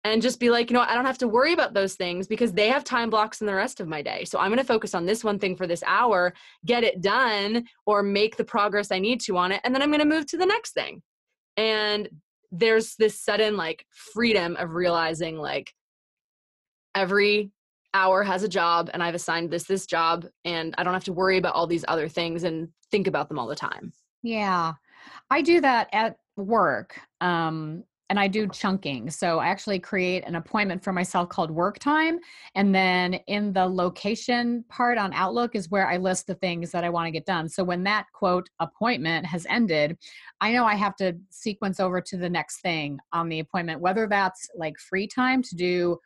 and 0.05 0.21
just 0.21 0.39
be 0.39 0.51
like, 0.51 0.69
you 0.69 0.75
know, 0.75 0.85
I 0.87 0.93
don't 0.93 1.05
have 1.05 1.17
to 1.17 1.27
worry 1.27 1.51
about 1.51 1.73
those 1.73 1.95
things 1.95 2.27
because 2.27 2.53
they 2.53 2.69
have 2.69 2.83
time 2.83 3.09
blocks 3.09 3.41
in 3.41 3.47
the 3.47 3.55
rest 3.55 3.79
of 3.79 3.87
my 3.87 4.03
day. 4.03 4.23
So 4.23 4.37
I'm 4.37 4.49
going 4.49 4.59
to 4.59 4.63
focus 4.63 4.93
on 4.93 5.07
this 5.07 5.23
one 5.23 5.39
thing 5.39 5.55
for 5.55 5.65
this 5.65 5.83
hour, 5.85 6.31
get 6.63 6.83
it 6.83 7.01
done, 7.01 7.65
or 7.87 8.03
make 8.03 8.37
the 8.37 8.43
progress 8.43 8.91
I 8.91 8.99
need 8.99 9.19
to 9.21 9.35
on 9.35 9.51
it. 9.51 9.61
And 9.63 9.73
then 9.73 9.81
I'm 9.81 9.89
going 9.89 9.99
to 10.01 10.05
move 10.05 10.27
to 10.27 10.37
the 10.37 10.45
next 10.45 10.73
thing. 10.73 11.01
And 11.57 12.07
there's 12.51 12.95
this 12.97 13.19
sudden 13.19 13.57
like 13.57 13.87
freedom 13.89 14.55
of 14.57 14.75
realizing 14.75 15.37
like 15.37 15.73
every 16.93 17.51
hour 17.95 18.21
has 18.21 18.43
a 18.43 18.49
job 18.49 18.91
and 18.93 19.01
I've 19.01 19.15
assigned 19.15 19.49
this 19.49 19.63
this 19.63 19.87
job 19.87 20.27
and 20.43 20.75
I 20.77 20.83
don't 20.83 20.93
have 20.93 21.05
to 21.05 21.13
worry 21.13 21.37
about 21.37 21.55
all 21.55 21.65
these 21.65 21.85
other 21.87 22.07
things 22.09 22.43
and 22.43 22.67
think 22.91 23.07
about 23.07 23.27
them 23.27 23.39
all 23.39 23.47
the 23.47 23.55
time. 23.55 23.91
Yeah. 24.21 24.73
I 25.31 25.41
do 25.41 25.61
that 25.61 25.89
at 25.93 26.17
work. 26.37 26.99
Um 27.21 27.85
and 28.09 28.19
I 28.19 28.27
do 28.27 28.47
chunking. 28.47 29.09
So 29.09 29.39
I 29.39 29.47
actually 29.47 29.79
create 29.79 30.23
an 30.27 30.35
appointment 30.35 30.83
for 30.83 30.93
myself 30.93 31.29
called 31.29 31.49
work 31.49 31.79
time. 31.79 32.19
And 32.53 32.73
then 32.73 33.15
in 33.27 33.51
the 33.51 33.65
location 33.65 34.63
part 34.69 34.97
on 34.97 35.11
Outlook 35.13 35.55
is 35.55 35.71
where 35.71 35.87
I 35.87 35.97
list 35.97 36.27
the 36.27 36.35
things 36.35 36.71
that 36.71 36.83
I 36.83 36.89
want 36.89 37.07
to 37.07 37.11
get 37.11 37.25
done. 37.25 37.49
So 37.49 37.63
when 37.63 37.83
that 37.83 38.05
quote 38.13 38.47
appointment 38.59 39.25
has 39.25 39.47
ended, 39.49 39.97
I 40.39 40.51
know 40.51 40.65
I 40.65 40.75
have 40.75 40.95
to 40.97 41.13
sequence 41.31 41.79
over 41.79 41.99
to 42.01 42.17
the 42.17 42.29
next 42.29 42.61
thing 42.61 42.99
on 43.11 43.27
the 43.27 43.39
appointment, 43.39 43.81
whether 43.81 44.07
that's 44.07 44.49
like 44.55 44.77
free 44.77 45.07
time 45.07 45.41
to 45.41 45.55
do 45.55 45.97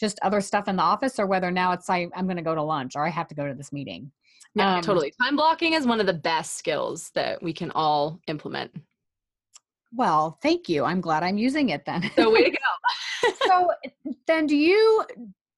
just 0.00 0.18
other 0.22 0.40
stuff 0.40 0.68
in 0.68 0.76
the 0.76 0.82
office 0.82 1.18
or 1.18 1.26
whether 1.26 1.50
now 1.50 1.72
it's 1.72 1.88
like 1.88 2.10
I'm 2.14 2.26
going 2.26 2.36
to 2.36 2.42
go 2.42 2.54
to 2.54 2.62
lunch 2.62 2.96
or 2.96 3.06
I 3.06 3.10
have 3.10 3.28
to 3.28 3.34
go 3.34 3.48
to 3.48 3.54
this 3.54 3.72
meeting. 3.72 4.10
Yeah, 4.54 4.76
um, 4.76 4.82
totally. 4.82 5.12
Time 5.22 5.36
blocking 5.36 5.72
is 5.72 5.86
one 5.86 6.00
of 6.00 6.06
the 6.06 6.12
best 6.12 6.56
skills 6.56 7.10
that 7.14 7.42
we 7.42 7.52
can 7.52 7.70
all 7.70 8.20
implement. 8.28 8.72
Well, 9.96 10.38
thank 10.42 10.68
you. 10.68 10.84
I'm 10.84 11.00
glad 11.00 11.22
I'm 11.22 11.38
using 11.38 11.68
it 11.68 11.84
then. 11.84 12.10
So 12.16 12.30
way 12.30 12.44
to 12.44 12.50
go. 12.50 13.32
so 13.46 13.70
then 14.26 14.46
do 14.46 14.56
you 14.56 15.04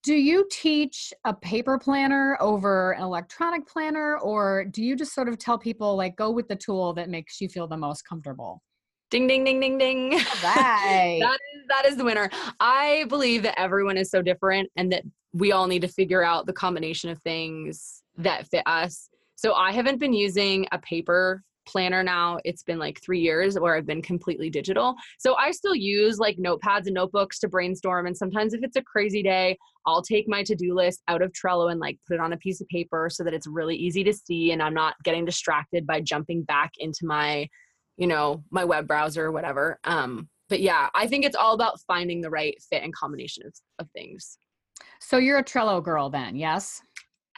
do 0.03 0.15
you 0.15 0.47
teach 0.51 1.13
a 1.25 1.35
paper 1.35 1.79
planner 1.79 2.37
over 2.41 2.93
an 2.93 3.03
electronic 3.03 3.67
planner 3.67 4.19
or 4.19 4.65
do 4.65 4.83
you 4.83 4.95
just 4.95 5.13
sort 5.13 5.29
of 5.29 5.37
tell 5.37 5.59
people 5.59 5.97
like 5.97 6.17
go 6.17 6.31
with 6.31 6.47
the 6.47 6.55
tool 6.55 6.93
that 6.95 7.09
makes 7.09 7.41
you 7.41 7.49
feel 7.49 7.67
the 7.67 7.77
most 7.77 8.03
comfortable? 8.03 8.63
Ding 9.11 9.27
ding 9.27 9.45
ding 9.45 9.61
ding 9.61 9.79
ding. 9.79 10.13
Right. 10.45 11.19
that 11.21 11.39
is 11.55 11.67
that 11.69 11.87
is 11.87 11.97
the 11.97 12.05
winner. 12.05 12.31
I 12.61 13.07
believe 13.09 13.43
that 13.43 13.59
everyone 13.59 13.97
is 13.97 14.11
so 14.11 14.23
different 14.23 14.71
and 14.77 14.93
that 14.93 15.03
we 15.33 15.53
all 15.53 15.67
need 15.67 15.83
to 15.83 15.89
figure 15.89 16.23
out 16.23 16.47
the 16.47 16.53
combination 16.53 17.11
of 17.11 17.19
things 17.23 18.03
that 18.17 18.47
fit 18.49 18.63
us. 18.67 19.09
So 19.35 19.55
I 19.55 19.73
haven't 19.73 19.99
been 19.99 20.13
using 20.13 20.67
a 20.73 20.79
paper 20.79 21.43
planner 21.67 22.03
now. 22.03 22.39
It's 22.45 22.63
been 22.63 22.79
like 22.79 23.01
three 23.03 23.21
years 23.21 23.59
where 23.59 23.77
I've 23.77 23.87
been 23.87 24.03
completely 24.03 24.51
digital. 24.51 24.95
So 25.19 25.35
I 25.35 25.51
still 25.51 25.75
use 25.75 26.19
like 26.19 26.37
notepads 26.39 26.87
and 26.87 26.95
notebooks 26.95 27.39
to 27.41 27.49
brainstorm. 27.49 28.07
And 28.07 28.17
sometimes 28.17 28.55
if 28.55 28.63
it's 28.63 28.77
a 28.77 28.83
crazy 28.83 29.23
day, 29.23 29.59
I'll 29.87 30.03
take 30.03 30.29
my 30.29 30.43
to 30.45 30.55
do 30.55 30.75
list 30.75 31.03
out 31.09 31.23
of 31.23 31.33
Trello 31.33 31.71
and 31.71 31.81
like 31.81 31.99
put 32.07 32.15
it 32.15 32.21
on 32.21 32.33
a 32.33 32.39
piece 32.39 32.61
of 32.61 32.69
paper 32.69 33.09
so 33.11 33.25
that 33.25 33.35
it's 33.35 33.47
really 33.47 33.77
easy 33.77 34.03
to 34.05 34.13
see 34.13 34.53
and 34.53 34.63
I'm 34.63 34.75
not 34.75 34.95
getting 35.05 35.25
distracted 35.25 35.87
by 35.87 36.01
jumping 36.01 36.43
back 36.43 36.73
into 36.79 37.01
my, 37.05 37.49
you 37.97 38.07
know, 38.07 38.43
my 38.51 38.65
web 38.65 38.87
browser 38.87 39.27
or 39.27 39.33
whatever. 39.33 39.79
Um, 39.85 40.29
but 40.49 40.61
yeah, 40.61 40.89
I 40.95 41.07
think 41.07 41.25
it's 41.25 41.37
all 41.37 41.55
about 41.55 41.81
finding 41.87 42.21
the 42.21 42.31
right 42.31 42.57
fit 42.71 42.83
and 42.83 42.95
combination 42.95 43.45
of, 43.47 43.55
of 43.79 43.91
things. 43.91 44.39
So 45.01 45.19
you're 45.19 45.39
a 45.39 45.45
Trello 45.45 45.83
girl 45.83 46.11
then, 46.11 46.37
yes? 46.37 46.83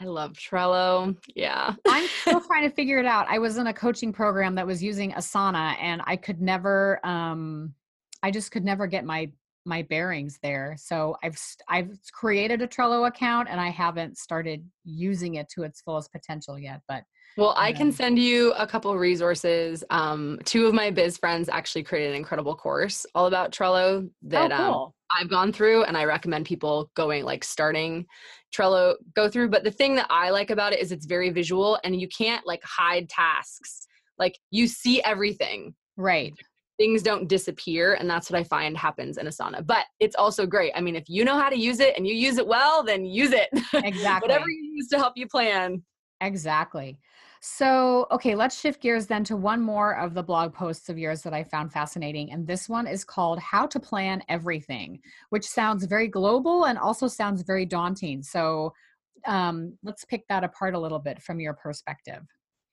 I 0.00 0.05
love 0.05 0.35
Trello. 0.35 1.17
Yeah. 1.35 1.75
I'm 1.88 2.09
still 2.21 2.40
trying 2.47 2.69
to 2.69 2.75
figure 2.75 2.99
it 2.99 3.07
out. 3.07 3.26
I 3.28 3.38
was 3.38 3.57
in 3.59 3.67
a 3.67 3.75
coaching 3.75 4.12
program 4.12 4.55
that 4.55 4.67
was 4.67 4.83
using 4.83 5.12
Asana 5.12 5.76
and 5.81 6.02
I 6.05 6.17
could 6.17 6.40
never 6.40 7.05
um 7.05 7.75
I 8.23 8.31
just 8.31 8.50
could 8.50 8.64
never 8.64 8.87
get 8.87 9.05
my 9.05 9.31
my 9.65 9.83
bearings 9.83 10.38
there. 10.43 10.77
So 10.79 11.17
I've 11.23 11.38
I've 11.69 11.91
created 12.12 12.62
a 12.62 12.67
Trello 12.67 13.07
account 13.07 13.49
and 13.50 13.61
I 13.61 13.69
haven't 13.69 14.19
started 14.19 14.65
using 14.85 15.35
it 15.35 15.49
to 15.55 15.62
its 15.62 15.81
fullest 15.81 16.12
potential 16.12 16.59
yet, 16.59 16.81
but 16.88 17.05
well, 17.38 17.55
I 17.57 17.73
can 17.73 17.93
send 17.93 18.19
you 18.19 18.53
a 18.55 18.67
couple 18.67 18.97
resources. 18.99 19.85
Um, 19.91 20.41
two 20.45 20.67
of 20.67 20.75
my 20.75 20.91
biz 20.91 21.19
friends 21.19 21.49
actually 21.49 21.85
created 21.85 22.11
an 22.11 22.17
incredible 22.17 22.57
course 22.57 23.07
all 23.15 23.27
about 23.27 23.53
Trello 23.53 24.05
oh, 24.05 24.11
that 24.23 24.50
oh, 24.50 24.57
cool. 24.57 24.85
um, 24.87 24.93
I've 25.12 25.31
gone 25.31 25.53
through, 25.53 25.85
and 25.85 25.97
I 25.97 26.05
recommend 26.05 26.47
people 26.47 26.91
going 26.97 27.25
like 27.25 27.45
starting 27.45 28.07
Trello 28.53 28.97
go 29.15 29.29
through. 29.29 29.50
But 29.50 29.62
the 29.62 29.71
thing 29.71 29.95
that 29.95 30.09
I 30.11 30.31
like 30.31 30.50
about 30.50 30.73
it 30.73 30.81
is 30.81 30.91
it's 30.91 31.07
very 31.07 31.31
visual, 31.31 31.79
and 31.85 32.00
you 32.00 32.09
can't 32.09 32.45
like 32.45 32.62
hide 32.65 33.09
tasks. 33.09 33.87
Like 34.19 34.37
you 34.50 34.67
see 34.67 35.00
everything. 35.03 35.77
Right. 35.97 36.35
Things 36.79 37.03
don't 37.03 37.29
disappear, 37.29 37.95
and 37.95 38.09
that's 38.09 38.31
what 38.31 38.39
I 38.39 38.45
find 38.45 38.77
happens 38.77 39.19
in 39.19 39.27
Asana. 39.27 39.67
But 39.67 39.87
it's 40.01 40.15
also 40.15 40.47
great. 40.47 40.73
I 40.75 40.81
mean, 40.81 40.97
if 40.97 41.09
you 41.09 41.25
know 41.25 41.39
how 41.39 41.49
to 41.49 41.59
use 41.59 41.81
it 41.81 41.95
and 41.97 42.07
you 42.07 42.15
use 42.15 42.39
it 42.39 42.47
well, 42.47 42.83
then 42.83 43.05
use 43.05 43.33
it. 43.33 43.49
Exactly. 43.85 44.29
Whatever 44.29 44.49
you 44.49 44.73
use 44.77 44.89
to 44.89 44.99
help 44.99 45.15
you 45.17 45.27
plan. 45.27 45.83
Exactly. 46.21 46.99
So, 47.41 48.07
okay, 48.11 48.35
let's 48.35 48.59
shift 48.59 48.83
gears 48.83 49.07
then 49.07 49.23
to 49.25 49.37
one 49.37 49.61
more 49.61 49.97
of 49.97 50.15
the 50.15 50.23
blog 50.23 50.53
posts 50.53 50.89
of 50.89 50.99
yours 50.99 51.23
that 51.23 51.33
I 51.33 51.45
found 51.45 51.73
fascinating. 51.73 52.33
And 52.33 52.47
this 52.47 52.69
one 52.69 52.87
is 52.87 53.05
called 53.05 53.39
How 53.39 53.67
to 53.67 53.79
Plan 53.79 54.23
Everything, 54.29 55.01
which 55.31 55.47
sounds 55.47 55.85
very 55.85 56.09
global 56.09 56.65
and 56.65 56.79
also 56.79 57.07
sounds 57.07 57.43
very 57.43 57.65
daunting. 57.65 58.23
So, 58.23 58.73
um, 59.27 59.77
let's 59.83 60.05
pick 60.05 60.27
that 60.29 60.45
apart 60.45 60.75
a 60.75 60.79
little 60.79 60.99
bit 60.99 61.23
from 61.23 61.41
your 61.41 61.55
perspective. 61.55 62.23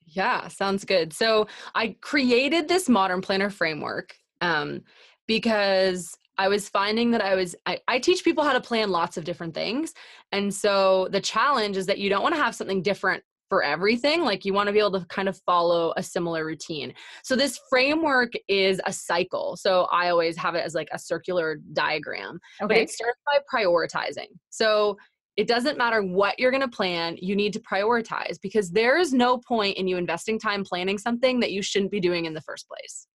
Yeah, 0.06 0.48
sounds 0.48 0.86
good. 0.86 1.14
So, 1.14 1.48
I 1.74 1.96
created 2.02 2.68
this 2.68 2.88
modern 2.88 3.22
planner 3.22 3.50
framework 3.50 4.16
um, 4.42 4.82
because 5.28 6.16
I 6.38 6.48
was 6.48 6.70
finding 6.70 7.12
that 7.12 7.22
I 7.22 7.36
was, 7.36 7.56
I, 7.66 7.80
I, 7.88 8.00
teach 8.00 8.24
people 8.24 8.44
how 8.44 8.54
to 8.54 8.62
plan 8.62 8.90
lots 8.90 9.18
of 9.18 9.24
different 9.24 9.54
things. 9.54 9.94
And 10.32 10.54
so 10.54 11.08
the 11.12 11.22
challenge 11.22 11.78
is 11.78 11.86
that 11.86 11.98
you 11.98 12.10
don't 12.10 12.24
want 12.24 12.36
to 12.36 12.42
have 12.42 12.54
something 12.56 12.82
different 12.82 13.24
for 13.50 13.64
everything. 13.64 14.22
Like 14.22 14.44
you 14.44 14.54
want 14.54 14.68
to 14.68 14.74
be 14.74 14.80
able 14.80 15.00
to 15.00 15.06
kind 15.06 15.30
of 15.30 15.38
follow 15.46 15.94
a 15.98 16.04
similar 16.04 16.46
routine. 16.46 16.94
So 17.24 17.36
this 17.36 17.60
framework 17.70 18.34
is 18.48 18.82
a 18.86 18.92
cycle. 18.92 19.56
So 19.56 19.84
I 19.92 20.10
always 20.10 20.36
have 20.38 20.56
it 20.56 20.66
as 20.66 20.74
like 20.74 20.90
a 20.92 21.00
circular 21.00 21.60
diagram. 21.74 22.40
Okay. 22.62 22.68
But 22.68 22.78
it 22.78 22.90
starts 22.90 23.20
by 23.26 23.40
prioritizing. 23.52 24.28
So 24.50 24.98
it 25.38 25.48
doesn't 25.48 25.77
matter 25.77 26.01
what 26.01 26.39
you're 26.39 26.51
going 26.51 26.62
to 26.62 26.68
plan, 26.68 27.18
you 27.20 27.36
need 27.36 27.54
to 27.54 27.60
prioritize 27.60 28.39
because 28.42 28.72
there 28.72 28.98
is 28.98 29.13
no 29.13 29.38
point 29.38 29.77
in 29.77 29.88
you 29.88 29.98
investing 29.98 30.39
time 30.39 30.63
planning 30.63 30.98
something 30.98 31.39
that 31.42 31.51
you 31.51 31.62
shouldn't 31.62 31.92
be 31.92 32.00
doing 32.00 32.25
in 32.25 32.34
the 32.34 32.42
first 32.42 32.68
place. 32.68 33.08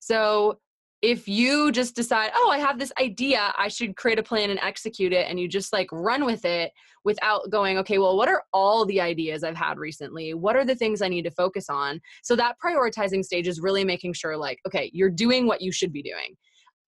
So 0.00 0.58
if 1.02 1.28
you 1.28 1.70
just 1.72 1.94
decide, 1.94 2.30
oh, 2.34 2.50
I 2.50 2.58
have 2.58 2.78
this 2.78 2.92
idea, 3.00 3.52
I 3.56 3.68
should 3.68 3.96
create 3.96 4.18
a 4.18 4.22
plan 4.22 4.50
and 4.50 4.58
execute 4.60 5.12
it, 5.12 5.26
and 5.28 5.38
you 5.38 5.46
just 5.46 5.72
like 5.72 5.88
run 5.92 6.24
with 6.24 6.44
it 6.44 6.72
without 7.04 7.48
going, 7.50 7.78
okay, 7.78 7.98
well, 7.98 8.16
what 8.16 8.28
are 8.28 8.42
all 8.52 8.84
the 8.84 9.00
ideas 9.00 9.44
I've 9.44 9.56
had 9.56 9.78
recently? 9.78 10.34
What 10.34 10.56
are 10.56 10.64
the 10.64 10.74
things 10.74 11.02
I 11.02 11.08
need 11.08 11.22
to 11.22 11.30
focus 11.30 11.68
on? 11.68 12.00
So 12.22 12.34
that 12.36 12.56
prioritizing 12.64 13.24
stage 13.24 13.46
is 13.46 13.60
really 13.60 13.84
making 13.84 14.14
sure, 14.14 14.36
like, 14.36 14.58
okay, 14.66 14.90
you're 14.92 15.10
doing 15.10 15.46
what 15.46 15.60
you 15.60 15.70
should 15.70 15.92
be 15.92 16.02
doing. 16.02 16.36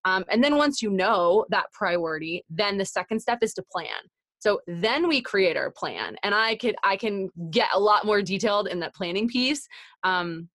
Um, 0.04 0.24
and 0.30 0.42
then 0.42 0.56
once 0.56 0.80
you 0.80 0.90
know 0.90 1.44
that 1.50 1.70
priority, 1.72 2.44
then 2.48 2.78
the 2.78 2.84
second 2.84 3.20
step 3.20 3.38
is 3.42 3.52
to 3.54 3.64
plan. 3.70 3.86
So 4.38 4.60
then 4.66 5.08
we 5.08 5.20
create 5.20 5.56
our 5.56 5.70
plan, 5.70 6.16
and 6.22 6.34
I 6.34 6.56
could 6.56 6.76
I 6.84 6.96
can 6.96 7.28
get 7.50 7.68
a 7.74 7.80
lot 7.80 8.06
more 8.06 8.22
detailed 8.22 8.68
in 8.68 8.80
that 8.80 8.94
planning 8.94 9.28
piece. 9.28 9.66
Um, 10.04 10.48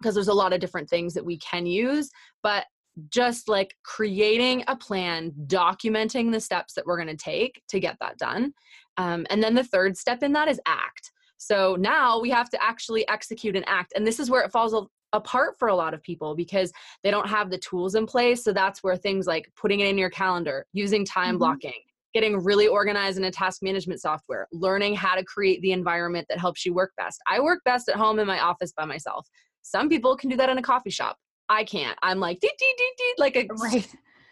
because 0.00 0.16
there's 0.16 0.26
a 0.26 0.34
lot 0.34 0.52
of 0.52 0.58
different 0.58 0.90
things 0.90 1.14
that 1.14 1.24
we 1.24 1.38
can 1.38 1.64
use 1.64 2.10
but 2.42 2.66
just 3.08 3.48
like 3.48 3.74
creating 3.84 4.64
a 4.68 4.76
plan, 4.76 5.32
documenting 5.46 6.30
the 6.30 6.40
steps 6.40 6.74
that 6.74 6.86
we're 6.86 7.02
going 7.02 7.08
to 7.08 7.16
take 7.16 7.62
to 7.68 7.80
get 7.80 7.96
that 8.00 8.18
done. 8.18 8.52
Um, 8.98 9.26
and 9.30 9.42
then 9.42 9.54
the 9.54 9.64
third 9.64 9.96
step 9.96 10.22
in 10.22 10.32
that 10.34 10.48
is 10.48 10.60
act. 10.66 11.10
So 11.38 11.76
now 11.78 12.20
we 12.20 12.30
have 12.30 12.50
to 12.50 12.62
actually 12.62 13.08
execute 13.08 13.56
and 13.56 13.64
act. 13.66 13.92
And 13.96 14.06
this 14.06 14.20
is 14.20 14.30
where 14.30 14.42
it 14.42 14.52
falls 14.52 14.74
apart 15.12 15.56
for 15.58 15.68
a 15.68 15.74
lot 15.74 15.94
of 15.94 16.02
people 16.02 16.34
because 16.34 16.72
they 17.02 17.10
don't 17.10 17.28
have 17.28 17.50
the 17.50 17.58
tools 17.58 17.94
in 17.94 18.06
place. 18.06 18.44
So 18.44 18.52
that's 18.52 18.82
where 18.82 18.96
things 18.96 19.26
like 19.26 19.50
putting 19.56 19.80
it 19.80 19.88
in 19.88 19.98
your 19.98 20.10
calendar, 20.10 20.66
using 20.72 21.04
time 21.04 21.30
mm-hmm. 21.30 21.38
blocking, 21.38 21.72
getting 22.14 22.42
really 22.42 22.66
organized 22.66 23.18
in 23.18 23.24
a 23.24 23.30
task 23.30 23.62
management 23.62 24.00
software, 24.00 24.48
learning 24.52 24.94
how 24.94 25.14
to 25.14 25.24
create 25.24 25.60
the 25.62 25.72
environment 25.72 26.26
that 26.28 26.38
helps 26.38 26.64
you 26.64 26.74
work 26.74 26.92
best. 26.96 27.20
I 27.28 27.40
work 27.40 27.60
best 27.64 27.88
at 27.88 27.96
home 27.96 28.18
in 28.18 28.26
my 28.26 28.40
office 28.40 28.72
by 28.76 28.84
myself. 28.84 29.26
Some 29.62 29.88
people 29.88 30.16
can 30.16 30.28
do 30.28 30.36
that 30.36 30.48
in 30.48 30.58
a 30.58 30.62
coffee 30.62 30.90
shop. 30.90 31.16
I 31.48 31.64
can't. 31.64 31.98
I'm 32.02 32.20
like 32.20 32.40
dee, 32.40 32.50
dee, 32.58 32.74
dee, 32.76 32.92
dee, 32.98 33.14
like 33.18 33.36
a 33.36 33.46
right. 33.54 33.88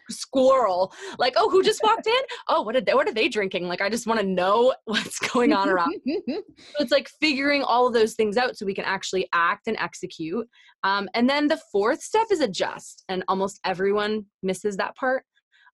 squirrel. 0.09 0.93
Like, 1.19 1.33
oh, 1.37 1.49
who 1.49 1.63
just 1.63 1.81
walked 1.83 2.07
in? 2.07 2.21
Oh, 2.47 2.61
what 2.61 2.73
did 2.73 2.85
they, 2.85 2.93
what 2.93 3.07
are 3.07 3.13
they 3.13 3.29
drinking? 3.29 3.67
Like, 3.67 3.81
I 3.81 3.89
just 3.89 4.07
want 4.07 4.19
to 4.19 4.25
know 4.25 4.73
what's 4.85 5.19
going 5.19 5.53
on 5.53 5.69
around. 5.69 5.93
so 6.07 6.41
it's 6.79 6.91
like 6.91 7.09
figuring 7.19 7.63
all 7.63 7.87
of 7.87 7.93
those 7.93 8.15
things 8.15 8.37
out 8.37 8.57
so 8.57 8.65
we 8.65 8.73
can 8.73 8.85
actually 8.85 9.27
act 9.33 9.67
and 9.67 9.77
execute. 9.77 10.47
Um, 10.83 11.09
and 11.13 11.29
then 11.29 11.47
the 11.47 11.61
fourth 11.71 12.01
step 12.01 12.27
is 12.31 12.39
adjust, 12.39 13.03
and 13.07 13.23
almost 13.27 13.59
everyone 13.63 14.25
misses 14.41 14.77
that 14.77 14.95
part 14.95 15.23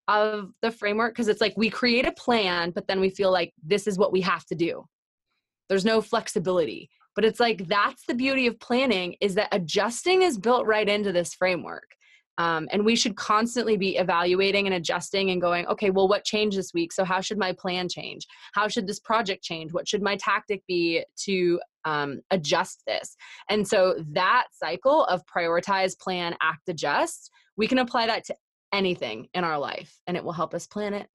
of 0.08 0.50
the 0.62 0.70
framework 0.70 1.14
because 1.14 1.28
it's 1.28 1.40
like 1.40 1.54
we 1.56 1.70
create 1.70 2.06
a 2.06 2.12
plan, 2.12 2.70
but 2.70 2.86
then 2.88 3.00
we 3.00 3.10
feel 3.10 3.30
like 3.30 3.52
this 3.62 3.86
is 3.86 3.98
what 3.98 4.12
we 4.12 4.20
have 4.22 4.44
to 4.46 4.54
do. 4.54 4.84
There's 5.68 5.84
no 5.84 6.00
flexibility. 6.00 6.90
But 7.14 7.24
it's 7.24 7.40
like 7.40 7.66
that's 7.66 8.04
the 8.06 8.14
beauty 8.14 8.46
of 8.46 8.58
planning 8.60 9.16
is 9.20 9.34
that 9.34 9.48
adjusting 9.52 10.22
is 10.22 10.38
built 10.38 10.66
right 10.66 10.88
into 10.88 11.12
this 11.12 11.34
framework. 11.34 11.94
Um, 12.38 12.68
and 12.70 12.84
we 12.84 12.94
should 12.94 13.16
constantly 13.16 13.76
be 13.76 13.96
evaluating 13.96 14.66
and 14.66 14.74
adjusting 14.76 15.30
and 15.30 15.40
going 15.40 15.66
okay 15.66 15.90
well 15.90 16.06
what 16.06 16.24
changed 16.24 16.56
this 16.56 16.72
week? 16.72 16.92
So 16.92 17.04
how 17.04 17.20
should 17.20 17.36
my 17.36 17.52
plan 17.52 17.88
change? 17.88 18.26
How 18.54 18.68
should 18.68 18.86
this 18.86 19.00
project 19.00 19.42
change? 19.42 19.72
What 19.72 19.88
should 19.88 20.02
my 20.02 20.16
tactic 20.16 20.62
be 20.68 21.04
to 21.24 21.58
um, 21.88 22.20
adjust 22.30 22.82
this. 22.86 23.16
And 23.48 23.66
so 23.66 23.94
that 24.12 24.48
cycle 24.52 25.04
of 25.04 25.22
prioritize, 25.26 25.98
plan, 25.98 26.36
act, 26.42 26.68
adjust, 26.68 27.30
we 27.56 27.66
can 27.66 27.78
apply 27.78 28.06
that 28.06 28.24
to 28.24 28.34
anything 28.72 29.28
in 29.34 29.44
our 29.44 29.58
life 29.58 30.00
and 30.06 30.16
it 30.16 30.24
will 30.24 30.32
help 30.32 30.54
us 30.54 30.66
plan 30.66 30.94
it 30.94 31.08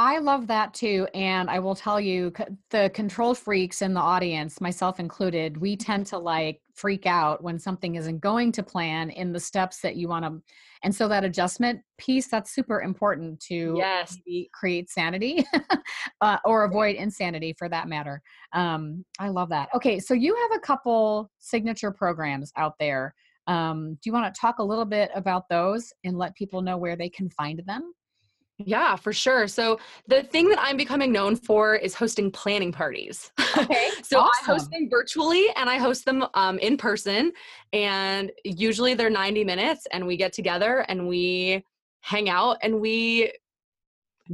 I 0.00 0.18
love 0.18 0.46
that 0.46 0.74
too. 0.74 1.08
And 1.12 1.50
I 1.50 1.58
will 1.58 1.74
tell 1.74 2.00
you, 2.00 2.32
the 2.70 2.88
control 2.94 3.34
freaks 3.34 3.82
in 3.82 3.94
the 3.94 4.00
audience, 4.00 4.60
myself 4.60 5.00
included, 5.00 5.56
we 5.56 5.76
tend 5.76 6.06
to 6.06 6.18
like 6.18 6.60
freak 6.72 7.04
out 7.04 7.42
when 7.42 7.58
something 7.58 7.96
isn't 7.96 8.20
going 8.20 8.52
to 8.52 8.62
plan 8.62 9.10
in 9.10 9.32
the 9.32 9.40
steps 9.40 9.80
that 9.80 9.96
you 9.96 10.06
want 10.06 10.24
to. 10.24 10.40
And 10.84 10.94
so 10.94 11.08
that 11.08 11.24
adjustment 11.24 11.80
piece, 11.98 12.28
that's 12.28 12.54
super 12.54 12.80
important 12.82 13.40
to 13.48 13.74
yes. 13.76 14.16
create 14.54 14.88
sanity 14.88 15.44
uh, 16.20 16.36
or 16.44 16.62
avoid 16.62 16.94
insanity 16.94 17.52
for 17.58 17.68
that 17.68 17.88
matter. 17.88 18.22
Um, 18.52 19.04
I 19.18 19.30
love 19.30 19.48
that. 19.48 19.68
Okay. 19.74 19.98
So 19.98 20.14
you 20.14 20.36
have 20.36 20.58
a 20.58 20.60
couple 20.60 21.28
signature 21.40 21.90
programs 21.90 22.52
out 22.56 22.74
there. 22.78 23.16
Um, 23.48 23.94
do 23.94 24.00
you 24.04 24.12
want 24.12 24.32
to 24.32 24.40
talk 24.40 24.60
a 24.60 24.62
little 24.62 24.84
bit 24.84 25.10
about 25.14 25.48
those 25.48 25.92
and 26.04 26.16
let 26.16 26.34
people 26.36 26.62
know 26.62 26.76
where 26.76 26.94
they 26.94 27.08
can 27.08 27.28
find 27.30 27.60
them? 27.66 27.92
Yeah, 28.58 28.96
for 28.96 29.12
sure. 29.12 29.46
So 29.46 29.78
the 30.08 30.24
thing 30.24 30.48
that 30.48 30.58
I'm 30.60 30.76
becoming 30.76 31.12
known 31.12 31.36
for 31.36 31.76
is 31.76 31.94
hosting 31.94 32.30
planning 32.30 32.72
parties. 32.72 33.30
Okay. 33.56 33.90
so 34.02 34.18
awesome. 34.18 34.30
I 34.42 34.52
host 34.52 34.70
them 34.72 34.88
virtually 34.90 35.46
and 35.54 35.70
I 35.70 35.78
host 35.78 36.04
them 36.04 36.26
um, 36.34 36.58
in 36.58 36.76
person. 36.76 37.32
And 37.72 38.32
usually 38.44 38.94
they're 38.94 39.10
90 39.10 39.44
minutes 39.44 39.86
and 39.92 40.06
we 40.06 40.16
get 40.16 40.32
together 40.32 40.84
and 40.88 41.06
we 41.06 41.64
hang 42.00 42.28
out 42.28 42.58
and 42.62 42.80
we 42.80 43.32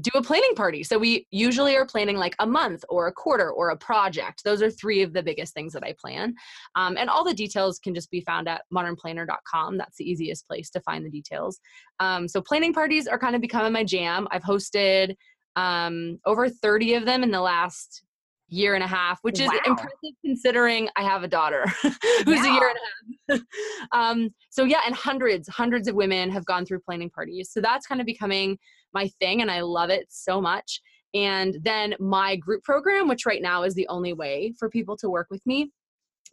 do 0.00 0.10
a 0.14 0.22
planning 0.22 0.54
party. 0.56 0.82
So 0.82 0.98
we 0.98 1.26
usually 1.30 1.76
are 1.76 1.86
planning 1.86 2.16
like 2.16 2.34
a 2.38 2.46
month 2.46 2.84
or 2.88 3.06
a 3.06 3.12
quarter 3.12 3.50
or 3.50 3.70
a 3.70 3.76
project. 3.76 4.42
Those 4.44 4.62
are 4.62 4.70
three 4.70 5.02
of 5.02 5.12
the 5.12 5.22
biggest 5.22 5.54
things 5.54 5.72
that 5.72 5.84
I 5.84 5.94
plan. 5.98 6.34
Um, 6.74 6.96
and 6.96 7.08
all 7.08 7.24
the 7.24 7.34
details 7.34 7.78
can 7.78 7.94
just 7.94 8.10
be 8.10 8.20
found 8.22 8.48
at 8.48 8.62
modernplanner.com. 8.72 9.78
That's 9.78 9.96
the 9.96 10.08
easiest 10.10 10.48
place 10.48 10.70
to 10.70 10.80
find 10.80 11.04
the 11.04 11.10
details. 11.10 11.60
Um, 12.00 12.26
so 12.26 12.40
planning 12.40 12.72
parties 12.72 13.06
are 13.06 13.18
kind 13.18 13.34
of 13.34 13.40
becoming 13.40 13.72
my 13.72 13.84
jam. 13.84 14.26
I've 14.30 14.42
hosted 14.42 15.14
um, 15.56 16.18
over 16.26 16.48
30 16.48 16.94
of 16.94 17.06
them 17.06 17.22
in 17.22 17.30
the 17.30 17.40
last 17.40 18.02
year 18.48 18.74
and 18.74 18.84
a 18.84 18.86
half, 18.86 19.18
which 19.22 19.40
is 19.40 19.48
wow. 19.48 19.58
impressive 19.66 20.12
considering 20.24 20.88
I 20.96 21.02
have 21.02 21.22
a 21.22 21.28
daughter 21.28 21.64
who's 21.82 21.94
yeah. 22.26 22.46
a 22.46 22.54
year 22.54 22.68
and 22.68 22.78
a 23.30 23.32
half. 23.32 23.40
um, 23.92 24.30
so 24.50 24.64
yeah, 24.64 24.80
and 24.86 24.94
hundreds, 24.94 25.48
hundreds 25.48 25.88
of 25.88 25.94
women 25.94 26.30
have 26.30 26.44
gone 26.44 26.66
through 26.66 26.80
planning 26.80 27.10
parties. 27.10 27.50
So 27.52 27.60
that's 27.60 27.86
kind 27.86 28.00
of 28.00 28.06
becoming 28.06 28.58
my 28.94 29.08
thing 29.20 29.42
and 29.42 29.50
I 29.50 29.60
love 29.60 29.90
it 29.90 30.06
so 30.08 30.40
much. 30.40 30.80
And 31.14 31.56
then 31.62 31.94
my 32.00 32.36
group 32.36 32.62
program, 32.64 33.08
which 33.08 33.26
right 33.26 33.42
now 33.42 33.62
is 33.62 33.74
the 33.74 33.86
only 33.88 34.12
way 34.12 34.52
for 34.58 34.68
people 34.68 34.96
to 34.98 35.08
work 35.08 35.28
with 35.30 35.44
me, 35.46 35.70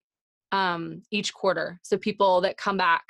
um, 0.52 1.02
each 1.11 1.34
quarter. 1.34 1.78
So 1.82 1.96
people 1.96 2.40
that 2.42 2.56
come 2.56 2.76
back 2.76 3.02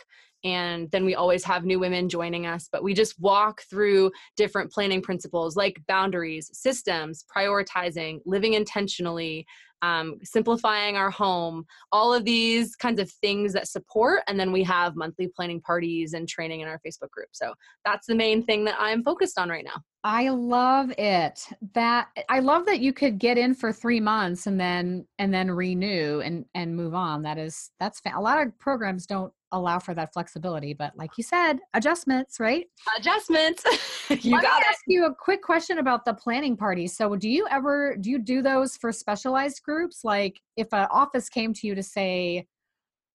and 0.45 0.91
then 0.91 1.05
we 1.05 1.15
always 1.15 1.43
have 1.43 1.65
new 1.65 1.79
women 1.79 2.09
joining 2.09 2.47
us 2.47 2.69
but 2.71 2.83
we 2.83 2.95
just 2.95 3.19
walk 3.19 3.63
through 3.63 4.11
different 4.37 4.71
planning 4.71 5.03
principles 5.03 5.57
like 5.57 5.81
boundaries 5.89 6.51
systems 6.53 7.25
prioritizing 7.35 8.21
living 8.27 8.55
intentionally 8.55 9.47
um, 9.83 10.19
simplifying 10.23 10.97
our 10.97 11.11
home 11.11 11.65
all 11.93 12.15
of 12.15 12.25
these 12.25 12.75
kinds 12.77 13.01
of 13.01 13.11
things 13.11 13.53
that 13.53 13.69
support 13.69 14.23
and 14.29 14.39
then 14.39 14.53
we 14.53 14.63
have 14.63 14.97
monthly 14.97 15.29
planning 15.29 15.61
parties 15.61 16.15
and 16.15 16.29
training 16.29 16.61
in 16.61 16.69
our 16.69 16.81
facebook 16.87 17.11
group 17.11 17.29
so 17.33 17.53
that's 17.85 18.07
the 18.07 18.15
main 18.15 18.45
thing 18.45 18.65
that 18.65 18.77
i'm 18.79 19.03
focused 19.03 19.39
on 19.39 19.49
right 19.49 19.65
now 19.65 19.83
I 20.07 20.29
love 20.29 20.93
it. 20.99 21.49
That 21.73 22.09
I 22.29 22.41
love 22.41 22.67
that 22.67 22.81
you 22.81 22.93
could 22.93 23.19
get 23.19 23.39
in 23.39 23.55
for 23.55 23.73
3 23.73 24.01
months 24.01 24.47
and 24.47 24.61
then 24.61 25.07
and 25.19 25.33
then 25.33 25.51
renew 25.51 26.21
and 26.21 26.45
and 26.55 26.77
move 26.77 26.95
on. 26.95 27.23
That 27.23 27.39
is 27.39 27.71
that's 27.81 28.03
a 28.15 28.21
lot 28.21 28.47
of 28.47 28.57
programs 28.59 29.07
don't 29.07 29.33
allow 29.55 29.79
for 29.79 29.95
that 29.95 30.13
flexibility, 30.13 30.75
but 30.75 30.93
like 30.97 31.11
you 31.17 31.25
said, 31.25 31.59
adjustments, 31.73 32.39
right? 32.39 32.67
Adjustments. 32.99 33.65
you 34.11 34.33
Let 34.33 34.43
got 34.43 34.61
me 34.61 34.67
ask 34.69 34.81
you 34.87 35.07
a 35.07 35.15
quick 35.15 35.43
question 35.43 35.79
about 35.79 36.05
the 36.05 36.13
planning 36.15 36.57
parties. 36.57 36.97
So, 36.97 37.17
do 37.17 37.29
you 37.29 37.47
ever 37.51 37.97
do 37.97 38.11
you 38.11 38.19
do 38.19 38.43
those 38.43 38.77
for 38.77 38.93
specialized 38.93 39.63
groups? 39.63 40.01
Like 40.05 40.41
if 40.57 40.69
an 40.73 40.89
office 40.91 41.29
came 41.29 41.55
to 41.55 41.67
you 41.67 41.75
to 41.75 41.83
say, 41.83 42.47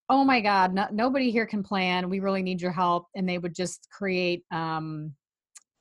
"Oh 0.10 0.24
my 0.24 0.42
God, 0.42 0.74
no, 0.74 0.88
nobody 0.92 1.30
here 1.30 1.46
can 1.46 1.62
plan. 1.62 2.10
We 2.10 2.20
really 2.20 2.42
need 2.42 2.62
your 2.62 2.72
help," 2.72 3.08
and 3.16 3.28
they 3.28 3.38
would 3.38 3.54
just 3.54 3.88
create 3.92 4.44
um, 4.52 5.14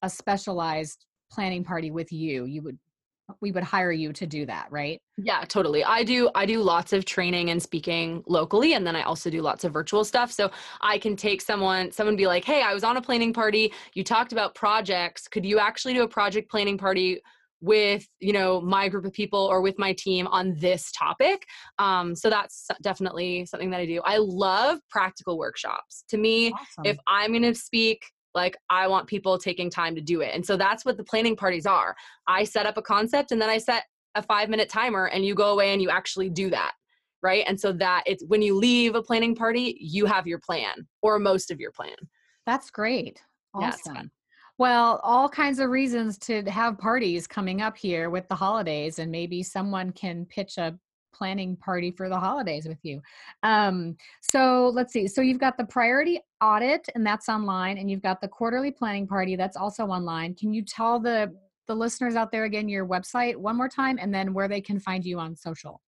a 0.02 0.10
specialized 0.10 1.06
planning 1.30 1.62
party 1.62 1.90
with 1.90 2.10
you 2.10 2.46
you 2.46 2.62
would 2.62 2.78
we 3.40 3.52
would 3.52 3.62
hire 3.62 3.92
you 3.92 4.12
to 4.12 4.26
do 4.26 4.46
that 4.46 4.66
right? 4.70 5.00
Yeah 5.16 5.44
totally. 5.46 5.84
I 5.84 6.02
do 6.02 6.30
i 6.34 6.46
do 6.46 6.62
lots 6.62 6.92
of 6.92 7.04
training 7.04 7.50
and 7.50 7.62
speaking 7.62 8.22
locally 8.26 8.74
and 8.74 8.86
then 8.86 8.96
i 8.96 9.02
also 9.02 9.30
do 9.30 9.42
lots 9.42 9.64
of 9.64 9.72
virtual 9.72 10.04
stuff. 10.04 10.32
So 10.32 10.50
i 10.80 10.98
can 10.98 11.16
take 11.16 11.40
someone 11.40 11.92
someone 11.92 12.16
be 12.16 12.26
like 12.26 12.44
hey 12.44 12.62
i 12.62 12.74
was 12.74 12.84
on 12.84 12.96
a 12.96 13.02
planning 13.02 13.32
party. 13.32 13.72
You 13.94 14.04
talked 14.04 14.32
about 14.32 14.54
projects. 14.54 15.28
Could 15.28 15.44
you 15.44 15.58
actually 15.58 15.94
do 15.94 16.02
a 16.02 16.08
project 16.08 16.50
planning 16.50 16.78
party 16.78 17.20
with 17.60 18.06
you 18.20 18.32
know 18.32 18.60
my 18.60 18.88
group 18.88 19.04
of 19.04 19.12
people 19.12 19.40
or 19.40 19.60
with 19.60 19.78
my 19.78 19.92
team 19.92 20.26
on 20.28 20.54
this 20.58 20.92
topic? 20.92 21.44
Um, 21.78 22.14
so 22.14 22.30
that's 22.30 22.68
definitely 22.82 23.46
something 23.46 23.70
that 23.70 23.80
i 23.80 23.86
do. 23.86 24.00
I 24.04 24.18
love 24.18 24.78
practical 24.90 25.38
workshops. 25.38 26.04
To 26.08 26.18
me 26.18 26.52
awesome. 26.52 26.84
if 26.84 26.98
i'm 27.06 27.32
going 27.32 27.42
to 27.42 27.54
speak 27.54 28.04
like 28.34 28.56
i 28.70 28.86
want 28.86 29.06
people 29.06 29.38
taking 29.38 29.70
time 29.70 29.94
to 29.94 30.00
do 30.00 30.20
it 30.20 30.34
and 30.34 30.44
so 30.44 30.56
that's 30.56 30.84
what 30.84 30.96
the 30.96 31.04
planning 31.04 31.36
parties 31.36 31.66
are. 31.66 31.94
I 32.26 32.44
set 32.44 32.66
up 32.66 32.76
a 32.76 32.82
concept 32.82 33.32
and 33.32 33.40
then 33.40 33.50
i 33.50 33.58
set 33.58 33.84
a 34.14 34.22
five 34.22 34.48
minute 34.48 34.68
timer 34.68 35.06
and 35.06 35.24
you 35.24 35.34
go 35.34 35.52
away 35.52 35.72
and 35.72 35.82
you 35.82 35.90
actually 35.90 36.30
do 36.30 36.50
that 36.50 36.72
right? 37.20 37.44
And 37.48 37.58
so 37.58 37.72
that 37.72 38.04
it's 38.06 38.24
when 38.28 38.42
you 38.42 38.54
leave 38.54 38.94
a 38.94 39.02
planning 39.02 39.34
party 39.34 39.76
you 39.80 40.06
have 40.06 40.26
your 40.26 40.38
plan 40.38 40.86
or 41.02 41.18
most 41.18 41.50
of 41.50 41.58
your 41.58 41.72
plan. 41.72 41.96
That's 42.46 42.70
great. 42.70 43.20
Awesome. 43.54 43.94
Yeah, 43.96 44.02
well, 44.58 45.00
all 45.04 45.28
kinds 45.28 45.60
of 45.60 45.70
reasons 45.70 46.18
to 46.18 46.42
have 46.50 46.78
parties 46.78 47.28
coming 47.28 47.62
up 47.62 47.76
here 47.76 48.10
with 48.10 48.26
the 48.28 48.34
holidays, 48.34 48.98
and 48.98 49.10
maybe 49.10 49.40
someone 49.42 49.92
can 49.92 50.26
pitch 50.26 50.58
a 50.58 50.76
planning 51.12 51.56
party 51.56 51.90
for 51.90 52.08
the 52.08 52.18
holidays 52.18 52.66
with 52.66 52.78
you. 52.82 53.00
Um, 53.42 53.96
so 54.20 54.70
let's 54.74 54.92
see. 54.92 55.06
So 55.06 55.20
you've 55.20 55.40
got 55.40 55.56
the 55.56 55.64
priority 55.64 56.20
audit, 56.40 56.88
and 56.94 57.06
that's 57.06 57.28
online, 57.28 57.78
and 57.78 57.90
you've 57.90 58.02
got 58.02 58.20
the 58.20 58.28
quarterly 58.28 58.70
planning 58.70 59.06
party 59.06 59.36
that's 59.36 59.56
also 59.56 59.86
online. 59.86 60.34
Can 60.34 60.52
you 60.52 60.62
tell 60.62 61.00
the 61.00 61.34
the 61.66 61.74
listeners 61.74 62.16
out 62.16 62.32
there 62.32 62.44
again 62.44 62.68
your 62.68 62.86
website 62.86 63.36
one 63.36 63.56
more 63.56 63.68
time, 63.68 63.98
and 64.00 64.14
then 64.14 64.32
where 64.32 64.48
they 64.48 64.60
can 64.60 64.80
find 64.80 65.04
you 65.04 65.18
on 65.18 65.36
social? 65.36 65.82